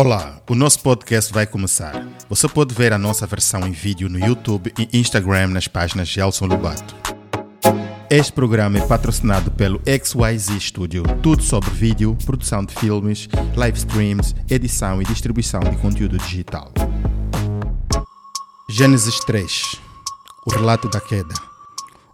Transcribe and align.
Olá, 0.00 0.40
o 0.48 0.54
nosso 0.54 0.78
podcast 0.78 1.32
vai 1.32 1.44
começar. 1.44 2.06
Você 2.28 2.46
pode 2.46 2.72
ver 2.72 2.92
a 2.92 2.98
nossa 2.98 3.26
versão 3.26 3.66
em 3.66 3.72
vídeo 3.72 4.08
no 4.08 4.16
YouTube 4.16 4.72
e 4.78 4.96
Instagram 4.96 5.48
nas 5.48 5.66
páginas 5.66 6.06
de 6.06 6.20
Elson 6.20 6.46
Lobato. 6.46 6.94
Este 8.08 8.32
programa 8.32 8.78
é 8.78 8.86
patrocinado 8.86 9.50
pelo 9.50 9.80
XYZ 9.84 10.62
Studio, 10.62 11.02
tudo 11.20 11.42
sobre 11.42 11.68
vídeo, 11.70 12.16
produção 12.24 12.64
de 12.64 12.72
filmes, 12.76 13.28
live 13.56 13.76
streams, 13.76 14.36
edição 14.48 15.02
e 15.02 15.04
distribuição 15.04 15.58
de 15.58 15.76
conteúdo 15.78 16.16
digital. 16.16 16.72
Gênesis 18.70 19.18
3 19.24 19.80
O 20.46 20.50
relato 20.52 20.88
da 20.88 21.00
queda. 21.00 21.34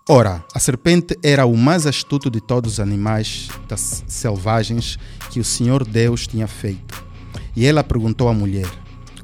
Ora, 0.09 0.43
a 0.55 0.59
serpente 0.59 1.19
era 1.23 1.45
o 1.45 1.55
mais 1.55 1.87
astuto 1.87 2.30
de 2.30 2.41
todos 2.41 2.73
os 2.73 2.80
animais 2.80 3.51
das 3.69 4.03
selvagens 4.09 4.98
que 5.29 5.39
o 5.39 5.45
Senhor 5.45 5.85
Deus 5.87 6.27
tinha 6.27 6.48
feito. 6.48 7.04
E 7.57 7.64
ela 7.66 7.84
perguntou 7.84 8.29
à 8.29 8.34
mulher: 8.34 8.68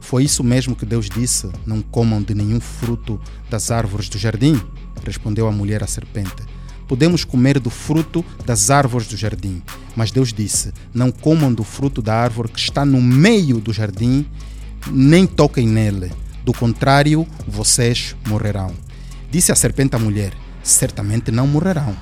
Foi 0.00 0.24
isso 0.24 0.45
mesmo 0.45 0.77
que 0.77 0.86
Deus 0.86 1.09
disse? 1.09 1.50
Não 1.66 1.82
comam 1.82 2.23
de 2.23 2.34
nenhum 2.34 2.60
fruto 2.60 3.20
das 3.50 3.70
árvores 3.70 4.09
do 4.09 4.18
jardim? 4.18 4.60
Respondeu 5.05 5.48
a 5.48 5.52
mulher 5.52 5.82
à 5.82 5.86
serpente: 5.86 6.42
Podemos 6.86 7.24
comer 7.24 7.58
do 7.58 7.70
fruto 7.70 8.24
das 8.46 8.70
árvores 8.70 9.08
do 9.08 9.16
jardim. 9.16 9.62
Mas 9.96 10.12
Deus 10.12 10.32
disse: 10.32 10.72
Não 10.95 11.10
comam 11.10 11.52
do 11.52 11.64
fruto 11.64 12.00
da 12.00 12.14
árvore 12.14 12.52
que 12.52 12.60
está 12.60 12.84
no 12.84 13.02
meio 13.02 13.58
do 13.58 13.72
jardim, 13.72 14.27
nem 14.91 15.27
toquem 15.27 15.66
nele. 15.66 16.12
Do 16.44 16.52
contrário, 16.52 17.27
vocês 17.47 18.16
morrerão. 18.28 18.72
Disse 19.30 19.50
a 19.50 19.56
serpente 19.56 19.97
à 19.97 19.98
mulher: 19.98 20.33
Certamente 20.62 21.33
não 21.33 21.48
morrerão. 21.48 21.97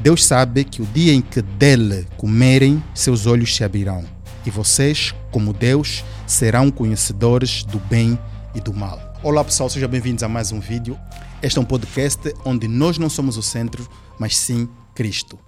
Deus 0.00 0.24
sabe 0.24 0.64
que 0.64 0.82
o 0.82 0.86
dia 0.86 1.14
em 1.14 1.20
que 1.20 1.40
dele 1.40 2.06
comerem, 2.16 2.82
seus 2.92 3.24
olhos 3.24 3.54
se 3.54 3.62
abrirão 3.62 4.04
e 4.44 4.50
vocês, 4.50 5.14
como 5.30 5.52
Deus, 5.52 6.04
serão 6.26 6.70
conhecedores 6.70 7.64
do 7.64 7.78
bem 7.78 8.18
e 8.54 8.60
do 8.60 8.72
mal. 8.72 9.00
Olá 9.22 9.44
pessoal, 9.44 9.70
sejam 9.70 9.88
bem-vindos 9.88 10.22
a 10.22 10.28
mais 10.28 10.50
um 10.50 10.60
vídeo. 10.60 10.98
Este 11.42 11.58
é 11.58 11.60
um 11.60 11.64
podcast 11.64 12.20
onde 12.44 12.66
nós 12.66 12.98
não 12.98 13.08
somos 13.08 13.36
o 13.36 13.42
centro, 13.42 13.88
mas 14.18 14.36
sim 14.36 14.68
Cristo. 14.94 15.38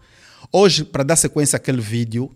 Hoje, 0.53 0.85
para 0.85 1.03
dar 1.03 1.17
sequência 1.17 1.57
àquele 1.57 1.81
vídeo 1.81 2.31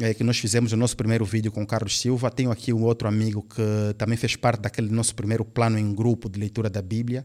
é, 0.00 0.12
que 0.14 0.22
nós 0.22 0.38
fizemos, 0.38 0.72
o 0.72 0.76
nosso 0.76 0.96
primeiro 0.96 1.24
vídeo 1.24 1.50
com 1.50 1.62
o 1.62 1.66
Carlos 1.66 1.98
Silva, 1.98 2.30
tenho 2.30 2.50
aqui 2.50 2.72
um 2.72 2.84
outro 2.84 3.08
amigo 3.08 3.42
que 3.42 3.94
também 3.96 4.16
fez 4.16 4.36
parte 4.36 4.60
daquele 4.60 4.90
nosso 4.90 5.14
primeiro 5.14 5.44
plano 5.44 5.78
em 5.78 5.94
grupo 5.94 6.28
de 6.28 6.38
leitura 6.38 6.68
da 6.70 6.82
Bíblia. 6.82 7.24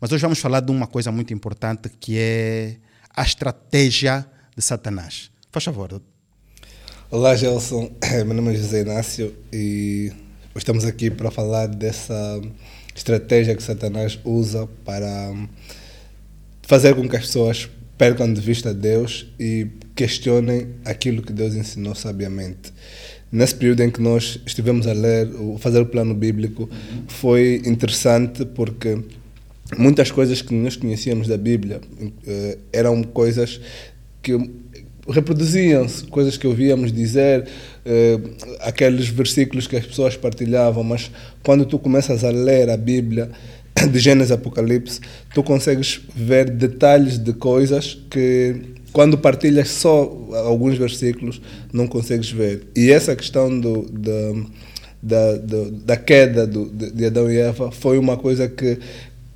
Mas 0.00 0.12
hoje 0.12 0.22
vamos 0.22 0.38
falar 0.38 0.60
de 0.60 0.70
uma 0.70 0.86
coisa 0.86 1.10
muito 1.10 1.32
importante 1.32 1.88
que 1.98 2.16
é 2.18 2.76
a 3.14 3.22
estratégia 3.22 4.26
de 4.54 4.62
Satanás. 4.62 5.30
Faz 5.50 5.64
favor, 5.64 6.00
Olá, 7.08 7.36
Gelson. 7.36 7.88
Meu 8.26 8.34
nome 8.34 8.52
é 8.52 8.56
José 8.56 8.80
Inácio 8.80 9.32
e 9.52 10.10
estamos 10.56 10.84
aqui 10.84 11.08
para 11.08 11.30
falar 11.30 11.68
dessa 11.68 12.42
estratégia 12.96 13.54
que 13.54 13.62
Satanás 13.62 14.18
usa 14.24 14.68
para 14.84 15.32
fazer 16.62 16.96
com 16.96 17.08
que 17.08 17.14
as 17.14 17.26
pessoas 17.26 17.70
percam 17.96 18.32
de 18.32 18.40
vista 18.40 18.74
Deus 18.74 19.32
e 19.38 19.68
questionem 19.94 20.66
aquilo 20.84 21.22
que 21.22 21.32
Deus 21.32 21.54
ensinou 21.54 21.94
sabiamente. 21.94 22.72
Nesse 23.30 23.54
período 23.54 23.84
em 23.84 23.90
que 23.90 24.02
nós 24.02 24.40
estivemos 24.44 24.88
a 24.88 24.92
ler, 24.92 25.28
fazer 25.58 25.80
o 25.80 25.86
plano 25.86 26.12
bíblico, 26.12 26.68
foi 27.06 27.62
interessante 27.64 28.44
porque 28.44 28.98
muitas 29.78 30.10
coisas 30.10 30.42
que 30.42 30.52
nós 30.52 30.74
conhecíamos 30.74 31.28
da 31.28 31.36
Bíblia 31.36 31.80
eh, 32.26 32.58
eram 32.72 33.00
coisas 33.04 33.60
que 34.20 34.65
reproduziam-se 35.08 36.04
coisas 36.04 36.36
que 36.36 36.46
ouvíamos 36.46 36.92
dizer, 36.92 37.46
eh, 37.84 38.18
aqueles 38.60 39.08
versículos 39.08 39.66
que 39.66 39.76
as 39.76 39.86
pessoas 39.86 40.16
partilhavam, 40.16 40.82
mas 40.82 41.10
quando 41.42 41.64
tu 41.64 41.78
começas 41.78 42.24
a 42.24 42.30
ler 42.30 42.70
a 42.70 42.76
Bíblia, 42.76 43.30
de 43.90 43.98
Gênesis 43.98 44.32
Apocalipse, 44.32 45.00
tu 45.34 45.42
consegues 45.42 46.00
ver 46.14 46.50
detalhes 46.50 47.18
de 47.18 47.32
coisas 47.32 47.98
que 48.10 48.76
quando 48.92 49.18
partilhas 49.18 49.68
só 49.68 50.10
alguns 50.46 50.78
versículos 50.78 51.40
não 51.72 51.86
consegues 51.86 52.30
ver. 52.30 52.68
E 52.74 52.90
essa 52.90 53.14
questão 53.14 53.60
do, 53.60 53.82
da, 53.82 54.32
da, 55.02 55.36
da, 55.84 55.96
queda 55.96 56.46
do, 56.46 56.70
de 56.70 57.04
Adão 57.04 57.30
e 57.30 57.36
Eva 57.36 57.70
foi 57.70 57.98
uma 57.98 58.16
coisa 58.16 58.48
que 58.48 58.78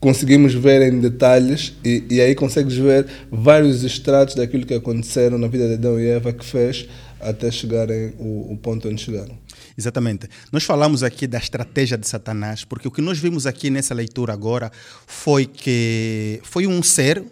conseguimos 0.01 0.55
ver 0.55 0.91
em 0.91 0.99
detalhes 0.99 1.75
e, 1.85 2.05
e 2.11 2.21
aí 2.21 2.35
consegues 2.35 2.75
ver 2.75 3.07
vários 3.31 3.85
estratos 3.85 4.35
daquilo 4.35 4.65
que 4.65 4.75
aconteceram 4.75 5.37
na 5.39 5.47
vida 5.47 5.69
de 5.69 5.75
Adão 5.75 6.01
e 6.01 6.09
Eva 6.09 6.33
que 6.33 6.45
fez 6.45 6.89
até 7.21 7.51
chegarem 7.51 8.15
o, 8.19 8.53
o 8.53 8.57
ponto 8.57 8.89
onde 8.89 9.03
chegaram. 9.03 9.39
Exatamente. 9.77 10.27
Nós 10.51 10.65
falamos 10.65 11.03
aqui 11.03 11.27
da 11.27 11.39
estratégia 11.39 11.99
de 11.99 12.09
Satanás, 12.09 12.65
porque 12.65 12.89
o 12.89 12.91
que 12.91 13.03
nós 13.03 13.19
vimos 13.19 13.47
aqui 13.47 13.69
nessa 13.69 13.95
leitura 13.95 14.33
agora 14.33 14.73
foi 15.07 15.45
que 15.45 16.41
foi 16.43 16.67
um 16.67 16.83
ser, 16.83 17.23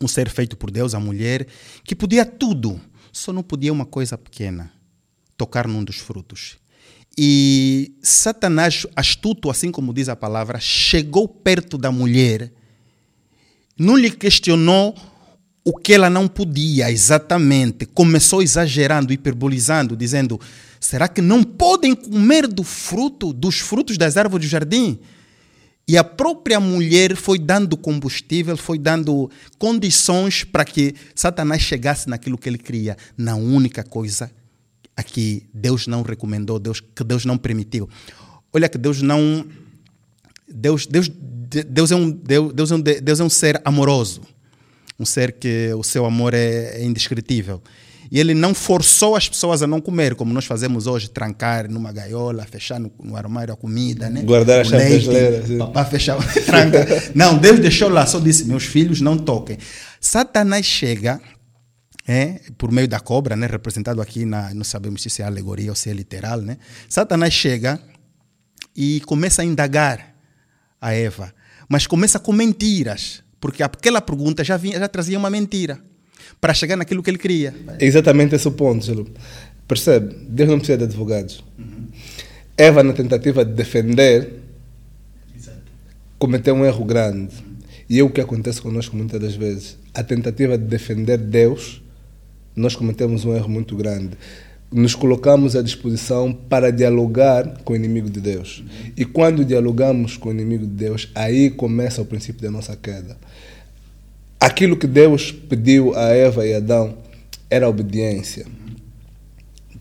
um 0.00 0.06
ser 0.06 0.28
feito 0.28 0.56
por 0.58 0.70
Deus, 0.70 0.94
a 0.94 1.00
mulher, 1.00 1.46
que 1.84 1.96
podia 1.96 2.24
tudo, 2.24 2.78
só 3.10 3.32
não 3.32 3.42
podia 3.42 3.72
uma 3.72 3.86
coisa 3.86 4.18
pequena, 4.18 4.70
tocar 5.38 5.66
num 5.66 5.82
dos 5.82 5.96
frutos. 5.96 6.58
E 7.20 7.96
Satanás, 8.00 8.86
astuto, 8.94 9.50
assim 9.50 9.72
como 9.72 9.92
diz 9.92 10.08
a 10.08 10.14
palavra, 10.14 10.60
chegou 10.60 11.26
perto 11.26 11.76
da 11.76 11.90
mulher, 11.90 12.52
não 13.76 13.96
lhe 13.96 14.08
questionou 14.08 14.94
o 15.64 15.76
que 15.76 15.94
ela 15.94 16.08
não 16.08 16.28
podia 16.28 16.92
exatamente, 16.92 17.86
começou 17.86 18.40
exagerando, 18.40 19.12
hiperbolizando, 19.12 19.96
dizendo: 19.96 20.40
será 20.78 21.08
que 21.08 21.20
não 21.20 21.42
podem 21.42 21.92
comer 21.92 22.46
do 22.46 22.62
fruto, 22.62 23.32
dos 23.32 23.58
frutos 23.58 23.98
das 23.98 24.16
árvores 24.16 24.46
do 24.46 24.50
jardim? 24.50 25.00
E 25.88 25.98
a 25.98 26.04
própria 26.04 26.60
mulher 26.60 27.16
foi 27.16 27.40
dando 27.40 27.76
combustível, 27.76 28.56
foi 28.56 28.78
dando 28.78 29.28
condições 29.58 30.44
para 30.44 30.64
que 30.64 30.94
Satanás 31.16 31.62
chegasse 31.62 32.08
naquilo 32.08 32.38
que 32.38 32.48
ele 32.48 32.58
queria, 32.58 32.96
na 33.16 33.34
única 33.34 33.82
coisa 33.82 34.30
aqui 34.98 35.48
Deus 35.54 35.86
não 35.86 36.02
recomendou, 36.02 36.58
Deus, 36.58 36.80
que 36.80 37.04
Deus 37.04 37.24
não 37.24 37.38
permitiu. 37.38 37.88
Olha 38.52 38.68
que 38.68 38.76
Deus 38.76 39.00
não. 39.00 39.46
Deus, 40.52 40.86
Deus, 40.86 41.08
Deus, 41.08 41.92
é 41.92 41.96
um, 41.96 42.10
Deus, 42.10 42.52
Deus, 42.52 42.72
é 42.72 42.74
um, 42.74 42.80
Deus 42.80 43.20
é 43.20 43.24
um 43.24 43.30
ser 43.30 43.60
amoroso, 43.64 44.22
um 44.98 45.04
ser 45.04 45.32
que 45.32 45.72
o 45.74 45.84
seu 45.84 46.04
amor 46.04 46.34
é, 46.34 46.80
é 46.80 46.84
indescritível. 46.84 47.62
E 48.10 48.18
ele 48.18 48.32
não 48.32 48.54
forçou 48.54 49.14
as 49.14 49.28
pessoas 49.28 49.62
a 49.62 49.66
não 49.66 49.82
comer, 49.82 50.14
como 50.14 50.32
nós 50.32 50.46
fazemos 50.46 50.86
hoje, 50.86 51.10
trancar 51.10 51.70
numa 51.70 51.92
gaiola, 51.92 52.46
fechar 52.46 52.80
no, 52.80 52.90
no 53.04 53.14
armário 53.14 53.52
a 53.52 53.56
comida, 53.56 54.08
né? 54.08 54.22
Guardar 54.22 54.62
as 54.62 54.68
chaves 54.68 55.04
brasileiras. 55.04 55.58
Papá 55.58 55.84
fechar, 55.84 56.16
tranca. 56.46 56.86
Não, 57.14 57.36
Deus 57.36 57.60
deixou 57.60 57.90
lá, 57.90 58.06
só 58.06 58.18
disse, 58.18 58.46
meus 58.46 58.64
filhos 58.64 59.02
não 59.02 59.18
toquem. 59.18 59.58
Satanás 60.00 60.64
chega 60.64 61.20
é, 62.08 62.40
por 62.56 62.72
meio 62.72 62.88
da 62.88 62.98
cobra, 62.98 63.36
né, 63.36 63.46
representado 63.46 64.00
aqui, 64.00 64.24
na, 64.24 64.54
não 64.54 64.64
sabemos 64.64 65.02
se 65.02 65.20
é 65.20 65.26
alegoria 65.26 65.68
ou 65.68 65.76
se 65.76 65.90
é 65.90 65.92
literal, 65.92 66.40
né? 66.40 66.56
Satanás 66.88 67.34
chega 67.34 67.78
e 68.74 69.02
começa 69.02 69.42
a 69.42 69.44
indagar 69.44 70.14
a 70.80 70.94
Eva, 70.94 71.34
mas 71.68 71.86
começa 71.86 72.18
com 72.18 72.32
mentiras, 72.32 73.22
porque 73.38 73.62
aquela 73.62 74.00
pergunta 74.00 74.42
já, 74.42 74.56
vinha, 74.56 74.78
já 74.78 74.88
trazia 74.88 75.18
uma 75.18 75.28
mentira 75.28 75.78
para 76.40 76.54
chegar 76.54 76.76
naquilo 76.76 77.02
que 77.02 77.10
ele 77.10 77.18
queria. 77.18 77.54
É 77.78 77.84
exatamente 77.84 78.34
esse 78.34 78.48
o 78.48 78.52
ponto, 78.52 78.86
Gelo. 78.86 79.06
Percebe? 79.66 80.14
Deus 80.30 80.48
não 80.48 80.56
precisa 80.56 80.78
de 80.78 80.84
advogados. 80.84 81.44
Uhum. 81.58 81.88
Eva, 82.56 82.82
na 82.82 82.94
tentativa 82.94 83.44
de 83.44 83.52
defender, 83.52 84.32
Exato. 85.36 85.58
cometeu 86.18 86.54
um 86.54 86.64
erro 86.64 86.86
grande. 86.86 87.34
E 87.90 87.98
é 87.98 88.02
o 88.02 88.08
que 88.08 88.20
acontece 88.20 88.62
conosco 88.62 88.96
muitas 88.96 89.20
das 89.20 89.34
vezes. 89.34 89.76
A 89.92 90.02
tentativa 90.02 90.56
de 90.56 90.64
defender 90.64 91.18
Deus 91.18 91.82
nós 92.58 92.74
cometemos 92.74 93.24
um 93.24 93.34
erro 93.34 93.48
muito 93.48 93.76
grande. 93.76 94.10
Nos 94.70 94.94
colocamos 94.94 95.56
à 95.56 95.62
disposição 95.62 96.32
para 96.32 96.70
dialogar 96.70 97.60
com 97.64 97.72
o 97.72 97.76
inimigo 97.76 98.10
de 98.10 98.20
Deus. 98.20 98.62
E 98.96 99.04
quando 99.04 99.44
dialogamos 99.44 100.16
com 100.16 100.28
o 100.28 100.32
inimigo 100.32 100.66
de 100.66 100.72
Deus, 100.72 101.10
aí 101.14 101.48
começa 101.48 102.02
o 102.02 102.04
princípio 102.04 102.42
da 102.42 102.50
nossa 102.50 102.76
queda. 102.76 103.16
Aquilo 104.38 104.76
que 104.76 104.86
Deus 104.86 105.32
pediu 105.32 105.96
a 105.96 106.10
Eva 106.10 106.46
e 106.46 106.54
Adão 106.54 106.98
era 107.50 107.66
a 107.66 107.68
obediência. 107.68 108.46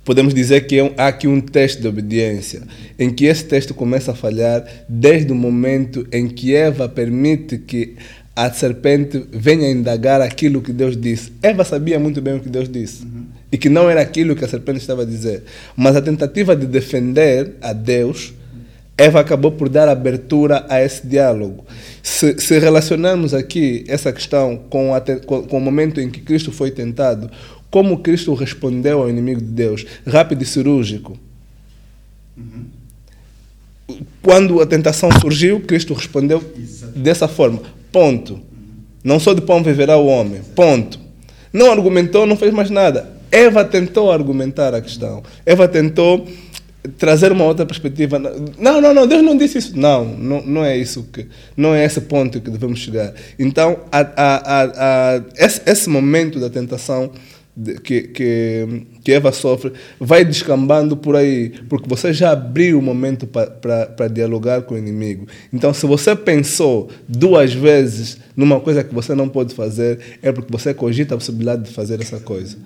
Podemos 0.07 0.33
dizer 0.33 0.67
que 0.67 0.79
há 0.95 1.07
aqui 1.07 1.27
um 1.27 1.41
teste 1.41 1.81
de 1.81 1.87
obediência, 1.87 2.61
em 2.97 3.09
que 3.09 3.25
esse 3.25 3.43
teste 3.43 3.73
começa 3.73 4.13
a 4.13 4.15
falhar 4.15 4.65
desde 4.87 5.33
o 5.33 5.35
momento 5.35 6.07
em 6.13 6.29
que 6.29 6.55
Eva 6.55 6.87
permite 6.87 7.57
que 7.57 7.97
a 8.37 8.53
serpente 8.53 9.25
venha 9.31 9.67
indagar 9.67 10.21
aquilo 10.21 10.61
que 10.61 10.71
Deus 10.71 10.95
disse. 10.95 11.33
Eva 11.41 11.63
sabia 11.63 11.99
muito 11.99 12.21
bem 12.21 12.35
o 12.35 12.39
que 12.39 12.47
Deus 12.47 12.69
disse 12.69 13.01
uhum. 13.03 13.25
e 13.51 13.57
que 13.57 13.67
não 13.67 13.89
era 13.89 13.99
aquilo 13.99 14.35
que 14.35 14.45
a 14.45 14.47
serpente 14.47 14.77
estava 14.77 15.01
a 15.01 15.05
dizer. 15.05 15.43
Mas 15.75 15.95
a 15.95 16.03
tentativa 16.03 16.55
de 16.55 16.67
defender 16.67 17.55
a 17.59 17.73
Deus, 17.73 18.35
Eva 18.95 19.21
acabou 19.21 19.53
por 19.53 19.69
dar 19.69 19.89
abertura 19.89 20.67
a 20.69 20.79
esse 20.79 21.07
diálogo. 21.07 21.65
Se, 22.03 22.39
se 22.39 22.59
relacionarmos 22.59 23.33
aqui 23.33 23.83
essa 23.87 24.13
questão 24.13 24.55
com, 24.69 24.93
a, 24.93 25.01
com, 25.01 25.41
com 25.41 25.57
o 25.57 25.61
momento 25.61 25.99
em 25.99 26.07
que 26.07 26.21
Cristo 26.21 26.51
foi 26.51 26.69
tentado, 26.69 27.31
como 27.71 27.97
Cristo 28.03 28.35
respondeu 28.35 29.01
ao 29.01 29.09
inimigo 29.09 29.41
de 29.41 29.47
Deus? 29.47 29.83
Rápido 30.05 30.43
e 30.43 30.45
cirúrgico. 30.45 31.17
Quando 34.21 34.61
a 34.61 34.65
tentação 34.67 35.09
surgiu, 35.19 35.59
Cristo 35.61 35.95
respondeu 35.95 36.39
dessa 36.95 37.27
forma. 37.27 37.76
Ponto. 37.91 38.39
Não 39.03 39.19
só 39.19 39.33
de 39.33 39.41
pão 39.41 39.63
viverá 39.63 39.97
o 39.97 40.07
homem. 40.07 40.41
Ponto. 40.55 40.99
Não 41.51 41.71
argumentou, 41.71 42.25
não 42.25 42.35
fez 42.35 42.53
mais 42.53 42.69
nada. 42.69 43.09
Eva 43.31 43.63
tentou 43.63 44.11
argumentar 44.11 44.73
a 44.73 44.81
questão. 44.81 45.23
Eva 45.45 45.67
tentou 45.67 46.27
trazer 46.97 47.31
uma 47.31 47.45
outra 47.45 47.65
perspectiva. 47.65 48.19
Não, 48.57 48.81
não, 48.81 48.93
não, 48.93 49.07
Deus 49.07 49.23
não 49.23 49.37
disse 49.37 49.57
isso. 49.57 49.77
Não, 49.77 50.05
não, 50.05 50.41
não 50.41 50.63
é 50.63 50.77
isso 50.77 51.07
que, 51.11 51.27
não 51.55 51.73
é 51.73 51.85
esse 51.85 52.01
ponto 52.01 52.39
que 52.39 52.49
devemos 52.49 52.79
chegar. 52.79 53.13
Então, 53.37 53.79
a, 53.91 53.99
a, 53.99 54.63
a, 55.15 55.21
esse, 55.35 55.61
esse 55.65 55.89
momento 55.89 56.39
da 56.39 56.49
tentação 56.49 57.11
que, 57.83 58.01
que, 58.03 58.67
que 59.03 59.11
Eva 59.11 59.31
sofre 59.31 59.73
vai 59.99 60.23
descambando 60.23 60.95
por 60.95 61.15
aí, 61.15 61.49
porque 61.67 61.89
você 61.89 62.13
já 62.13 62.31
abriu 62.31 62.77
o 62.77 62.81
momento 62.81 63.27
para 63.27 64.07
dialogar 64.07 64.61
com 64.61 64.75
o 64.75 64.77
inimigo. 64.77 65.27
Então, 65.51 65.73
se 65.73 65.85
você 65.85 66.15
pensou 66.15 66.89
duas 67.07 67.53
vezes 67.53 68.17
numa 68.35 68.59
coisa 68.59 68.83
que 68.83 68.93
você 68.93 69.15
não 69.15 69.27
pode 69.27 69.55
fazer, 69.55 69.99
é 70.21 70.31
porque 70.31 70.51
você 70.51 70.73
cogita 70.73 71.15
a 71.15 71.17
possibilidade 71.17 71.63
de 71.63 71.71
fazer 71.71 71.99
essa 72.01 72.19
coisa. 72.19 72.57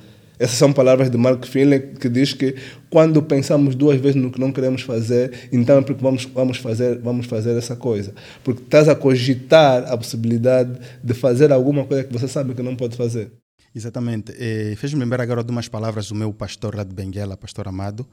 Essas 0.41 0.57
são 0.57 0.73
palavras 0.73 1.11
de 1.11 1.17
Mark 1.17 1.45
Finley 1.45 1.93
que 1.99 2.09
diz 2.09 2.33
que 2.33 2.55
quando 2.89 3.21
pensamos 3.21 3.75
duas 3.75 4.01
vezes 4.01 4.15
no 4.15 4.31
que 4.31 4.39
não 4.39 4.51
queremos 4.51 4.81
fazer, 4.81 5.31
então 5.53 5.77
é 5.77 5.81
porque 5.83 6.01
vamos, 6.01 6.25
vamos, 6.25 6.57
fazer, 6.57 6.97
vamos 6.97 7.27
fazer 7.27 7.55
essa 7.55 7.75
coisa. 7.75 8.11
Porque 8.43 8.63
estás 8.63 8.89
a 8.89 8.95
cogitar 8.95 9.83
a 9.83 9.95
possibilidade 9.95 10.79
de 11.03 11.13
fazer 11.13 11.51
alguma 11.51 11.85
coisa 11.85 12.03
que 12.03 12.11
você 12.11 12.27
sabe 12.27 12.55
que 12.55 12.63
não 12.63 12.75
pode 12.75 12.97
fazer. 12.97 13.31
Exatamente. 13.73 14.33
Fez-me 14.75 14.99
lembrar 14.99 15.21
agora 15.21 15.43
de 15.43 15.51
umas 15.51 15.67
palavras 15.67 16.09
do 16.09 16.15
meu 16.15 16.33
pastor 16.33 16.75
lá 16.75 16.83
de 16.83 16.93
Benguela, 16.93 17.37
pastor 17.37 17.67
Amado, 17.67 18.07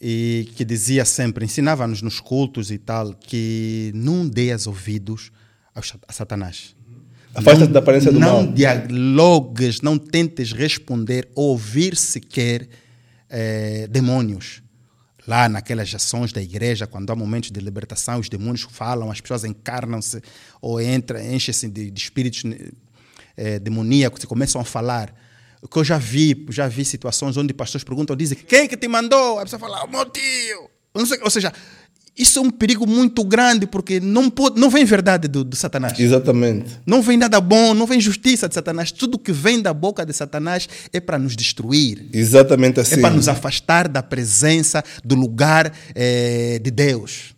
e 0.00 0.48
que 0.56 0.64
dizia 0.64 1.04
sempre, 1.04 1.44
ensinava-nos 1.44 2.02
nos 2.02 2.18
cultos 2.20 2.70
e 2.70 2.78
tal, 2.78 3.14
que 3.14 3.92
não 3.94 4.28
dês 4.28 4.66
ouvidos 4.66 5.30
a 5.74 6.12
Satanás. 6.12 6.74
Afasta-te 7.34 7.72
da 7.72 7.80
aparência 7.80 8.12
do 8.12 8.18
não 8.18 8.28
mal. 8.28 8.42
Não 8.44 8.52
dialogues, 8.52 9.80
não 9.80 9.98
tentes 9.98 10.52
responder, 10.52 11.28
ouvir 11.34 11.96
sequer 11.96 12.68
é, 13.28 13.86
demônios. 13.88 14.62
Lá 15.26 15.48
naquelas 15.48 15.92
ações 15.94 16.32
da 16.32 16.42
igreja, 16.42 16.86
quando 16.86 17.10
há 17.10 17.16
momentos 17.16 17.50
de 17.50 17.58
libertação, 17.58 18.20
os 18.20 18.28
demônios 18.28 18.66
falam, 18.70 19.10
as 19.10 19.20
pessoas 19.20 19.42
encarnam-se 19.44 20.20
ou 20.60 20.80
entram, 20.80 21.18
enchem-se 21.18 21.66
de, 21.68 21.90
de 21.90 22.00
espíritos 22.00 22.44
é, 23.36 23.58
demoníacos 23.58 24.22
e 24.22 24.26
começam 24.26 24.60
a 24.60 24.64
falar. 24.64 25.14
O 25.62 25.68
que 25.68 25.78
eu 25.78 25.84
já 25.84 25.96
vi, 25.96 26.44
já 26.50 26.68
vi 26.68 26.84
situações 26.84 27.36
onde 27.36 27.54
pastores 27.54 27.84
perguntam, 27.84 28.14
dizem, 28.14 28.36
quem 28.36 28.68
que 28.68 28.76
te 28.76 28.86
mandou? 28.86 29.38
A 29.38 29.44
pessoa 29.44 29.58
fala, 29.58 29.84
o 29.84 29.88
meu 29.88 30.04
tio. 30.06 30.68
Ou 31.22 31.30
seja, 31.30 31.52
isso 32.16 32.38
é 32.38 32.42
um 32.42 32.50
perigo 32.50 32.86
muito 32.86 33.24
grande, 33.24 33.66
porque 33.66 33.98
não, 33.98 34.30
pode, 34.30 34.60
não 34.60 34.70
vem 34.70 34.84
verdade 34.84 35.26
do, 35.26 35.42
do, 35.42 35.56
Satanás. 35.56 35.98
Exatamente. 35.98 36.78
Não 36.86 37.02
vem 37.02 37.16
nada 37.16 37.40
bom, 37.40 37.74
não 37.74 37.86
vem 37.86 38.00
justiça 38.00 38.48
de 38.48 38.54
Satanás. 38.54 38.92
Tudo 38.92 39.18
que 39.18 39.32
vem 39.32 39.60
da 39.60 39.74
boca 39.74 40.06
de 40.06 40.12
Satanás 40.12 40.68
é 40.92 41.00
para 41.00 41.18
nos 41.18 41.34
destruir. 41.34 42.08
Exatamente 42.12 42.78
assim. 42.78 42.94
É 42.94 42.98
para 42.98 43.14
nos 43.14 43.26
afastar 43.26 43.88
da 43.88 44.00
presença, 44.00 44.84
do 45.04 45.16
lugar 45.16 45.72
é, 45.92 46.60
de 46.62 46.70
Deus. 46.70 47.34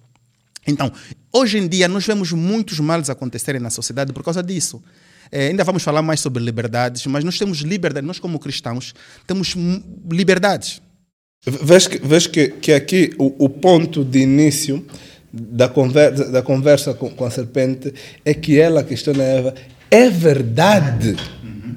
Então, 0.66 0.92
hoje 1.32 1.56
em 1.56 1.66
dia, 1.66 1.88
nós 1.88 2.04
vemos 2.04 2.32
muitos 2.32 2.78
males 2.78 3.08
acontecerem 3.08 3.60
na 3.60 3.70
sociedade 3.70 4.12
por 4.12 4.22
causa 4.22 4.42
disso. 4.42 4.82
É, 5.30 5.48
ainda 5.48 5.64
vamos 5.64 5.82
falar 5.82 6.02
mais 6.02 6.20
sobre 6.20 6.42
liberdades, 6.42 7.06
mas 7.06 7.24
nós 7.24 7.38
temos 7.38 7.58
liberdade, 7.58 8.06
nós 8.06 8.18
como 8.18 8.38
cristãos 8.38 8.94
temos 9.26 9.54
liberdades. 10.10 10.80
Vês 11.46 11.86
que, 11.86 11.98
vês 11.98 12.26
que, 12.26 12.48
que 12.48 12.72
aqui 12.72 13.12
o, 13.18 13.44
o 13.44 13.48
ponto 13.48 14.04
de 14.04 14.18
início 14.18 14.84
da 15.32 15.68
conversa, 15.68 16.24
da 16.30 16.42
conversa 16.42 16.94
com, 16.94 17.10
com, 17.10 17.24
a 17.24 17.30
serpente 17.30 17.92
é 18.24 18.34
que 18.34 18.58
ela 18.58 18.82
questiona 18.82 19.22
Eva, 19.22 19.54
é 19.90 20.10
verdade. 20.10 21.16
Uhum. 21.44 21.76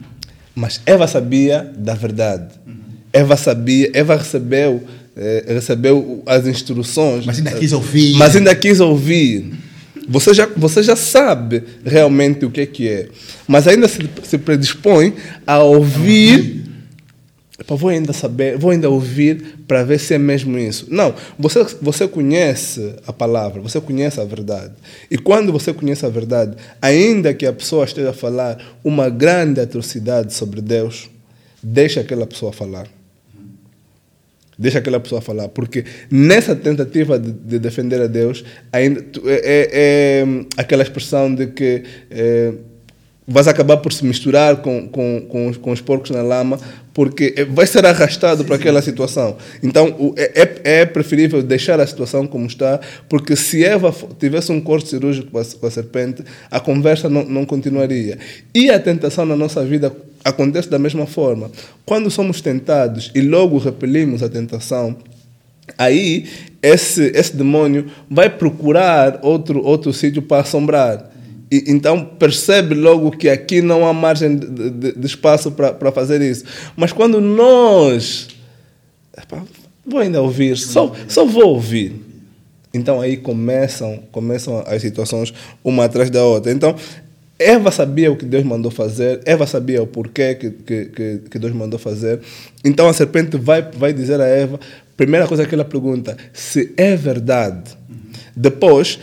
Mas 0.55 0.81
Eva 0.85 1.07
sabia 1.07 1.71
da 1.77 1.93
verdade. 1.93 2.55
Uhum. 2.65 2.73
Eva 3.13 3.37
sabia, 3.37 3.91
Eva 3.93 4.15
recebeu, 4.15 4.83
eh, 5.15 5.45
recebeu 5.47 6.23
as 6.25 6.47
instruções. 6.47 7.25
Mas 7.25 7.37
ainda 7.37 7.51
quis 7.51 7.71
ouvir. 7.71 8.15
Mas 8.15 8.35
ainda 8.35 8.55
quis 8.55 8.79
ouvir. 8.79 9.53
Você 10.09 10.33
já, 10.33 10.47
você 10.57 10.81
já 10.81 10.95
sabe 10.95 11.63
realmente 11.85 12.43
o 12.45 12.49
que 12.49 12.61
é 12.61 12.65
que 12.65 12.87
é. 12.87 13.09
Mas 13.47 13.67
ainda 13.67 13.87
se, 13.87 14.09
se 14.23 14.37
predispõe 14.37 15.13
a 15.45 15.59
ouvir 15.59 16.69
Epa, 17.59 17.75
vou 17.75 17.89
ainda 17.89 18.13
saber, 18.13 18.57
vou 18.57 18.71
ainda 18.71 18.89
ouvir 18.89 19.57
para 19.67 19.83
ver 19.83 19.99
se 19.99 20.13
é 20.13 20.17
mesmo 20.17 20.57
isso. 20.57 20.87
Não, 20.89 21.13
você, 21.37 21.61
você 21.81 22.07
conhece 22.07 22.95
a 23.05 23.11
palavra, 23.11 23.61
você 23.61 23.81
conhece 23.81 24.19
a 24.21 24.23
verdade. 24.23 24.73
E 25.11 25.17
quando 25.17 25.51
você 25.51 25.73
conhece 25.73 26.05
a 26.05 26.09
verdade, 26.09 26.55
ainda 26.81 27.33
que 27.33 27.45
a 27.45 27.51
pessoa 27.51 27.83
esteja 27.83 28.11
a 28.11 28.13
falar 28.13 28.57
uma 28.81 29.09
grande 29.09 29.59
atrocidade 29.59 30.33
sobre 30.33 30.61
Deus, 30.61 31.09
deixa 31.61 31.99
aquela 31.99 32.25
pessoa 32.25 32.53
falar. 32.53 32.87
Deixa 34.59 34.79
aquela 34.79 34.99
pessoa 34.99 35.21
falar, 35.21 35.47
porque 35.47 35.85
nessa 36.11 36.53
tentativa 36.53 37.17
de, 37.17 37.31
de 37.31 37.57
defender 37.59 38.01
a 38.01 38.07
Deus, 38.07 38.43
ainda 38.73 38.99
é, 39.25 39.33
é, 39.33 39.69
é 39.71 40.25
aquela 40.57 40.83
expressão 40.83 41.33
de 41.33 41.47
que 41.47 41.83
é, 42.11 42.51
vais 43.25 43.47
acabar 43.47 43.77
por 43.77 43.93
se 43.93 44.03
misturar 44.03 44.57
com, 44.57 44.89
com, 44.89 45.21
com, 45.29 45.53
com, 45.53 45.71
os 45.71 45.79
porcos 45.79 46.09
na 46.09 46.21
lama, 46.21 46.59
porque 46.93 47.47
vai 47.51 47.67
ser 47.67 47.85
arrastado 47.85 48.43
para 48.43 48.55
aquela 48.55 48.81
situação. 48.81 49.37
Então, 49.63 50.13
é, 50.17 50.41
é, 50.41 50.81
é 50.81 50.85
preferível 50.85 51.41
deixar 51.41 51.79
a 51.79 51.87
situação 51.87 52.27
como 52.27 52.47
está, 52.47 52.81
porque 53.07 53.35
se 53.37 53.63
Eva 53.63 53.95
tivesse 54.19 54.51
um 54.51 54.59
corte 54.59 54.89
cirúrgico 54.89 55.29
com 55.31 55.67
a 55.67 55.71
serpente, 55.71 56.23
a 56.51 56.59
conversa 56.59 57.07
não, 57.07 57.23
não 57.23 57.45
continuaria. 57.45 58.17
E 58.53 58.69
a 58.69 58.79
tentação 58.79 59.25
na 59.25 59.37
nossa 59.37 59.63
vida 59.63 59.95
acontece 60.23 60.69
da 60.69 60.79
mesma 60.79 61.05
forma. 61.05 61.51
Quando 61.85 62.09
somos 62.09 62.41
tentados 62.41 63.11
e 63.15 63.21
logo 63.21 63.57
repelimos 63.57 64.21
a 64.23 64.29
tentação, 64.29 64.97
aí 65.77 66.27
esse, 66.61 67.11
esse 67.15 67.35
demônio 67.35 67.87
vai 68.09 68.29
procurar 68.29 69.19
outro, 69.23 69.63
outro 69.63 69.93
sítio 69.93 70.21
para 70.21 70.41
assombrar. 70.41 71.09
E, 71.51 71.65
então 71.67 72.03
percebe 72.03 72.75
logo 72.75 73.11
que 73.11 73.29
aqui 73.29 73.61
não 73.61 73.85
há 73.85 73.93
margem 73.93 74.35
de, 74.35 74.69
de, 74.69 74.91
de 74.93 75.07
espaço 75.07 75.51
para 75.51 75.91
fazer 75.91 76.21
isso. 76.21 76.43
Mas 76.75 76.91
quando 76.91 77.19
nós. 77.19 78.27
Epa, 79.17 79.43
vou 79.85 79.99
ainda 79.99 80.21
ouvir, 80.21 80.57
só, 80.57 80.93
só 81.07 81.25
vou 81.25 81.53
ouvir. 81.53 82.09
Então 82.71 83.01
aí 83.01 83.17
começam, 83.17 83.99
começam 84.11 84.63
as 84.67 84.81
situações 84.81 85.33
uma 85.63 85.85
atrás 85.85 86.09
da 86.09 86.23
outra. 86.23 86.51
Então 86.51 86.75
Eva 87.39 87.71
sabia 87.71 88.11
o 88.11 88.17
que 88.17 88.25
Deus 88.25 88.43
mandou 88.43 88.69
fazer, 88.69 89.21
Eva 89.25 89.47
sabia 89.47 89.81
o 89.81 89.87
porquê 89.87 90.35
que, 90.35 90.51
que, 90.51 91.21
que 91.31 91.39
Deus 91.39 91.53
mandou 91.53 91.79
fazer. 91.79 92.19
Então 92.65 92.89
a 92.89 92.93
serpente 92.93 93.37
vai, 93.37 93.61
vai 93.61 93.93
dizer 93.93 94.19
a 94.19 94.25
Eva, 94.25 94.59
primeira 94.97 95.25
coisa 95.25 95.45
que 95.45 95.55
ela 95.55 95.63
pergunta, 95.63 96.17
se 96.33 96.73
é 96.75 96.97
verdade. 96.97 97.71
Depois, 98.35 98.99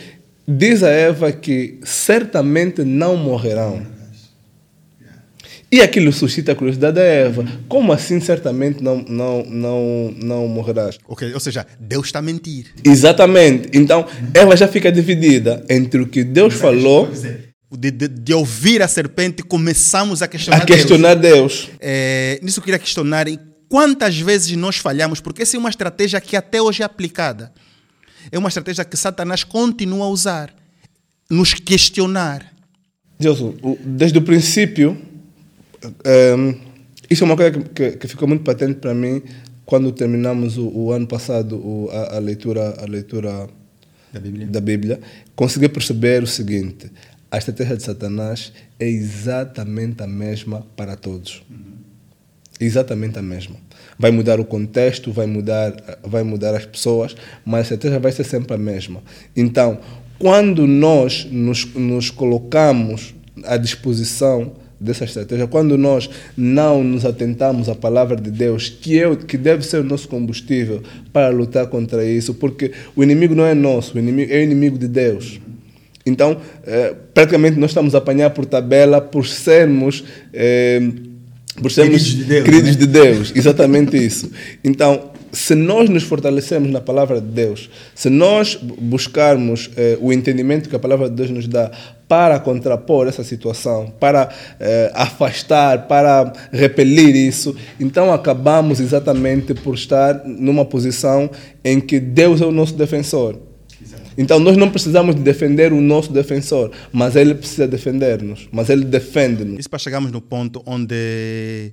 diz 0.47 0.83
a 0.83 0.91
Eva 0.91 1.33
que 1.33 1.79
certamente 1.83 2.85
não 2.85 3.17
morrerão. 3.17 3.97
E 5.73 5.81
aquilo 5.81 6.13
suscita 6.13 6.53
a 6.53 6.55
curiosidade 6.55 6.95
da 6.95 7.03
Eva. 7.03 7.45
Como 7.69 7.93
assim 7.93 8.21
certamente 8.21 8.83
não, 8.83 9.05
não, 9.09 9.45
não, 9.45 10.15
não 10.23 10.47
morrerás? 10.47 10.97
Okay, 11.09 11.35
ou 11.35 11.41
seja, 11.41 11.67
Deus 11.81 12.07
está 12.07 12.21
a 12.21 12.23
mentir. 12.23 12.67
Exatamente. 12.85 13.71
Então, 13.77 14.07
Eva 14.33 14.57
já 14.57 14.69
fica 14.69 14.93
dividida 14.93 15.65
entre 15.69 16.01
o 16.01 16.07
que 16.07 16.23
Deus 16.23 16.55
falou... 16.55 17.11
De, 17.71 17.91
de, 17.91 18.07
de, 18.07 18.33
ouvir 18.33 18.81
a 18.81 18.87
serpente, 18.87 19.43
começamos 19.43 20.23
a 20.23 20.29
questionar, 20.29 20.63
a 20.63 20.65
questionar 20.65 21.15
Deus. 21.15 21.67
Deus. 21.67 21.71
É, 21.81 22.39
nisso 22.41 22.61
eu 22.61 22.65
queria 22.65 22.79
questionar 22.79 23.27
quantas 23.69 24.19
vezes 24.19 24.57
nós 24.57 24.77
falhamos, 24.77 25.21
porque 25.21 25.43
essa 25.43 25.57
é 25.57 25.59
uma 25.59 25.69
estratégia 25.69 26.21
que 26.21 26.37
até 26.37 26.63
hoje 26.63 26.83
é 26.83 26.85
aplicada 26.85 27.53
é 28.31 28.39
uma 28.39 28.49
estratégia 28.49 28.85
que 28.85 28.97
Satanás 28.97 29.45
continua 29.45 30.07
a 30.07 30.09
usar, 30.09 30.55
nos 31.31 31.55
questionar. 31.55 32.53
Deus, 33.19 33.39
desde 33.85 34.19
o 34.19 34.23
princípio, 34.23 34.97
um, 35.85 35.91
ehm, 36.05 36.55
isso 37.09 37.25
é 37.25 37.27
uma 37.27 37.37
coisa 37.37 37.53
que, 37.53 37.93
que, 37.93 38.09
ficou 38.09 38.27
muito 38.27 38.43
patente 38.43 38.75
para 38.75 38.95
mim 38.95 39.23
quando 39.65 39.91
terminamos 39.93 40.59
o, 40.59 40.69
o 40.69 40.93
ano 40.93 41.07
passado 41.07 41.57
o, 41.57 41.89
a, 41.91 42.17
a, 42.17 42.19
leitura, 42.19 42.77
a 42.81 42.85
leitura 42.85 43.49
da 44.13 44.21
Bíblia. 44.21 44.47
da 44.47 44.61
Bíblia. 44.61 45.01
Consegui 45.35 45.69
perceber 45.69 46.23
o 46.23 46.27
seguinte: 46.27 46.91
a 47.31 47.39
estratégia 47.39 47.77
de 47.77 47.83
Satanás 47.83 48.53
é 48.79 48.89
exatamente 48.89 50.03
a 50.03 50.07
mesma 50.07 50.67
para 50.77 50.97
todos. 50.97 51.43
Exatamente 52.59 53.19
a 53.19 53.23
mesma 53.23 53.57
vai 53.99 54.11
mudar 54.11 54.41
o 54.41 54.45
contexto, 54.45 55.13
vai 55.13 55.27
mudar, 55.27 55.73
vai 56.03 56.23
mudar 56.23 56.55
as 56.55 56.67
pessoas, 56.67 57.17
mas 57.45 57.61
a 57.61 57.75
estratégia 57.75 57.99
vai 57.99 58.13
ser 58.13 58.25
sempre 58.25 58.55
a 58.55 58.59
mesma. 58.59 59.03
Então, 59.35 59.79
quando 60.19 60.67
nós 60.67 61.27
nos, 61.31 61.65
nos 61.75 62.11
colocamos 62.11 63.15
à 63.45 63.57
disposição 63.57 64.53
dessa 64.79 65.05
estratégia, 65.05 65.47
quando 65.47 65.79
nós 65.79 66.09
não 66.37 66.85
nos 66.85 67.05
atentamos 67.07 67.69
à 67.69 67.75
palavra 67.75 68.17
de 68.17 68.31
Deus, 68.31 68.69
que, 68.69 69.01
é, 69.01 69.17
que 69.17 69.39
deve 69.39 69.65
ser 69.65 69.81
o 69.81 69.85
nosso 69.85 70.09
combustível 70.09 70.83
para 71.13 71.31
lutar 71.31 71.67
contra 71.67 72.05
isso, 72.05 72.35
porque 72.35 72.73
o 72.95 73.03
inimigo 73.03 73.35
não 73.35 73.47
é 73.47 73.55
nosso, 73.55 73.97
o 73.97 73.99
inimigo 73.99 74.31
é 74.31 74.39
o 74.39 74.43
inimigo 74.43 74.79
de 74.79 74.89
Deus. 74.89 75.41
Então, 76.07 76.41
é, 76.65 76.95
praticamente 77.13 77.59
nós 77.59 77.71
estamos 77.71 77.95
a 77.95 77.99
apanhar 77.99 78.31
por 78.31 78.47
tabela 78.47 79.01
por 79.01 79.27
sermos. 79.27 80.05
É, 80.33 80.81
por 81.61 81.73
sermos 81.73 82.03
queridos 82.03 82.17
de 82.17 82.25
Deus. 82.25 82.45
Queridos 82.45 82.71
né? 82.71 82.77
de 82.77 82.87
Deus, 82.87 83.33
exatamente 83.35 83.97
isso. 83.97 84.31
Então, 84.63 85.11
se 85.33 85.55
nós 85.55 85.91
nos 85.91 86.03
fortalecermos 86.03 86.71
na 86.71 86.81
palavra 86.81 87.21
de 87.21 87.27
Deus, 87.27 87.69
se 87.95 88.09
nós 88.09 88.57
buscarmos 88.57 89.71
eh, 89.77 89.99
o 90.01 90.13
entendimento 90.13 90.69
que 90.69 90.77
a 90.77 90.79
palavra 90.79 91.11
de 91.11 91.15
Deus 91.15 91.31
nos 91.31 91.47
dá 91.47 91.71
para 92.09 92.39
contrapor 92.39 93.07
essa 93.07 93.25
situação, 93.25 93.93
para 94.01 94.31
eh, 94.59 94.91
afastar, 94.95 95.87
para 95.89 96.33
repelir 96.53 97.15
isso, 97.15 97.55
então 97.79 98.13
acabamos 98.13 98.81
exatamente 98.81 99.53
por 99.53 99.75
estar 99.75 100.23
numa 100.25 100.65
posição 100.65 101.29
em 101.63 101.81
que 101.81 102.01
Deus 102.01 102.41
é 102.41 102.47
o 102.47 102.53
nosso 102.53 102.75
defensor. 102.75 103.46
Então 104.17 104.39
nós 104.39 104.57
não 104.57 104.71
precisamos 104.71 105.15
de 105.15 105.23
defender 105.23 105.73
o 105.73 105.81
nosso 105.81 106.13
defensor, 106.13 106.73
mas 106.93 107.17
ele 107.17 107.35
precisa 107.35 107.69
defender-nos, 107.69 108.49
mas 108.51 108.71
ele 108.71 108.85
defende-nos. 108.85 109.59
Isso 109.59 109.71
para 109.71 109.79
chegarmos 109.79 110.11
no 110.11 110.21
ponto 110.21 110.63
onde 110.65 111.73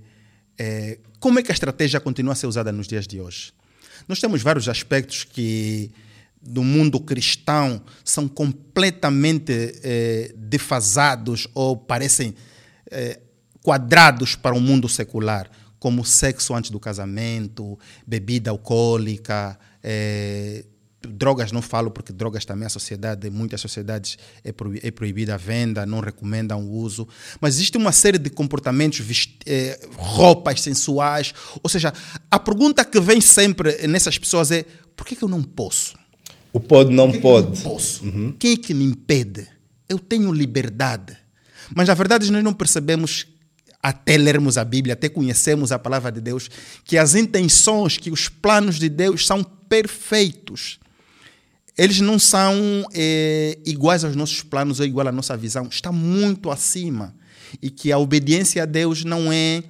é, 0.58 0.98
como 1.20 1.40
é 1.40 1.44
que 1.44 1.52
a 1.52 1.54
estratégia 1.54 2.00
continua 2.00 2.34
a 2.34 2.36
ser 2.36 2.48
usada 2.48 2.72
nos 2.72 2.88
dias 2.88 3.08
de 3.08 3.22
hoje? 3.22 3.54
Nós 4.08 4.20
temos 4.20 4.42
vários 4.42 4.68
aspectos 4.68 5.24
que 5.24 5.92
do 6.42 6.64
mundo 6.64 7.00
cristão 7.00 7.82
são 8.04 8.28
completamente 8.28 9.80
é, 9.82 10.34
defasados 10.36 11.48
ou 11.54 11.78
parecem 11.78 12.36
é, 12.92 13.20
quadrados 13.62 14.36
para 14.36 14.54
o 14.54 14.60
mundo 14.60 14.90
secular, 14.90 15.50
como 15.80 16.04
sexo 16.04 16.54
antes 16.54 16.70
do 16.70 16.80
casamento, 16.80 17.80
bebida 18.06 18.52
alcoólica, 18.52 19.58
é, 19.82 20.66
drogas 21.08 21.52
não 21.52 21.62
falo 21.62 21.92
porque 21.92 22.14
drogas 22.14 22.46
também 22.46 22.66
a 22.66 22.70
sociedade, 22.70 23.30
muitas 23.30 23.62
sociedades 23.62 24.18
é, 24.44 24.54
é 24.82 24.92
proibida 24.92 25.36
a 25.36 25.38
venda, 25.38 25.86
não 25.86 26.00
recomendam 26.00 26.64
o 26.64 26.72
uso, 26.72 27.08
mas 27.40 27.56
existe 27.56 27.78
uma 27.78 27.92
série 27.92 28.18
de 28.18 28.30
comportamentos, 28.30 29.06
é, 29.46 29.80
roupas 29.98 30.62
sensuais, 30.62 31.34
ou 31.62 31.70
seja, 31.70 31.94
a 32.30 32.40
pergunta 32.40 32.84
que 32.86 33.00
vem 33.00 33.22
sempre 33.22 33.88
nessas 33.88 34.18
pessoas 34.18 34.52
é 34.52 34.66
por 34.96 35.06
que, 35.06 35.16
que 35.16 35.24
eu 35.24 35.30
não 35.30 35.44
posso? 35.44 35.98
O 36.52 36.60
pode 36.60 36.94
não 36.94 37.12
pode. 37.12 37.48
não 37.48 37.72
posso? 37.72 38.06
Uhum. 38.06 38.36
Quem 38.38 38.54
é 38.54 38.58
que 38.58 38.74
me 38.74 38.86
impede? 38.86 39.48
Eu 39.90 39.98
tenho 39.98 40.32
liberdade. 40.32 41.18
Mas 41.76 41.88
na 41.88 41.94
verdade 41.94 42.32
nós 42.32 42.44
não 42.44 42.54
percebemos 42.54 43.26
até 43.82 44.18
lermos 44.18 44.58
a 44.58 44.64
Bíblia, 44.64 44.94
até 44.94 45.10
conhecermos 45.10 45.72
a 45.72 45.80
palavra 45.80 46.12
de 46.12 46.22
Deus, 46.22 46.50
que 46.86 46.98
as 46.98 47.16
intenções, 47.16 47.98
que 47.98 48.12
os 48.12 48.30
planos 48.30 48.80
de 48.80 48.88
Deus 48.88 49.26
são 49.28 49.44
perfeitos 49.44 50.80
eles 51.78 52.00
não 52.00 52.20
são 52.20 52.88
é, 52.94 53.58
iguais 53.66 54.04
aos 54.04 54.16
nossos 54.16 54.44
planos 54.44 54.80
ou 54.80 54.86
igual 54.86 55.08
à 55.08 55.12
nossa 55.12 55.36
visão, 55.36 55.68
está 55.70 55.92
muito 55.92 56.52
acima. 56.52 57.16
E 57.62 57.70
que 57.70 57.92
a 57.92 57.98
obediência 57.98 58.64
a 58.64 58.66
Deus 58.66 59.04
não 59.04 59.32
é, 59.32 59.64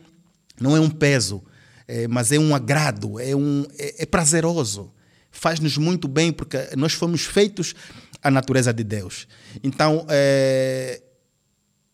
não 0.60 0.76
é 0.76 0.80
um 0.80 0.90
peso, 0.90 1.44
é, 1.88 2.08
mas 2.08 2.32
é 2.32 2.40
um 2.40 2.56
agrado, 2.56 3.20
é, 3.20 3.36
um, 3.36 3.66
é, 3.78 4.04
é 4.04 4.06
prazeroso. 4.06 4.92
Faz-nos 5.32 5.78
muito 5.78 6.08
bem, 6.08 6.32
porque 6.32 6.58
nós 6.78 6.94
fomos 6.94 7.22
feitos 7.22 7.74
à 8.22 8.30
natureza 8.30 8.74
de 8.74 8.84
Deus. 8.84 9.28
Então, 9.64 10.06
é, 10.10 11.02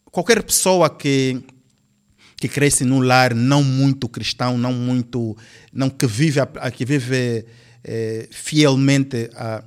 qualquer 0.05 0.43
pessoa 0.43 0.89
que, 0.89 1.41
que 2.37 2.47
cresce 2.47 2.83
num 2.83 2.99
lar 2.99 3.33
não 3.33 3.63
muito 3.63 4.09
cristão, 4.09 4.57
não 4.57 4.73
muito, 4.73 5.37
não 5.71 5.89
que 5.89 6.05
vive, 6.05 6.39
que 6.75 6.85
vive 6.85 7.45
é, 7.83 8.27
fielmente 8.31 9.29
a 9.35 9.63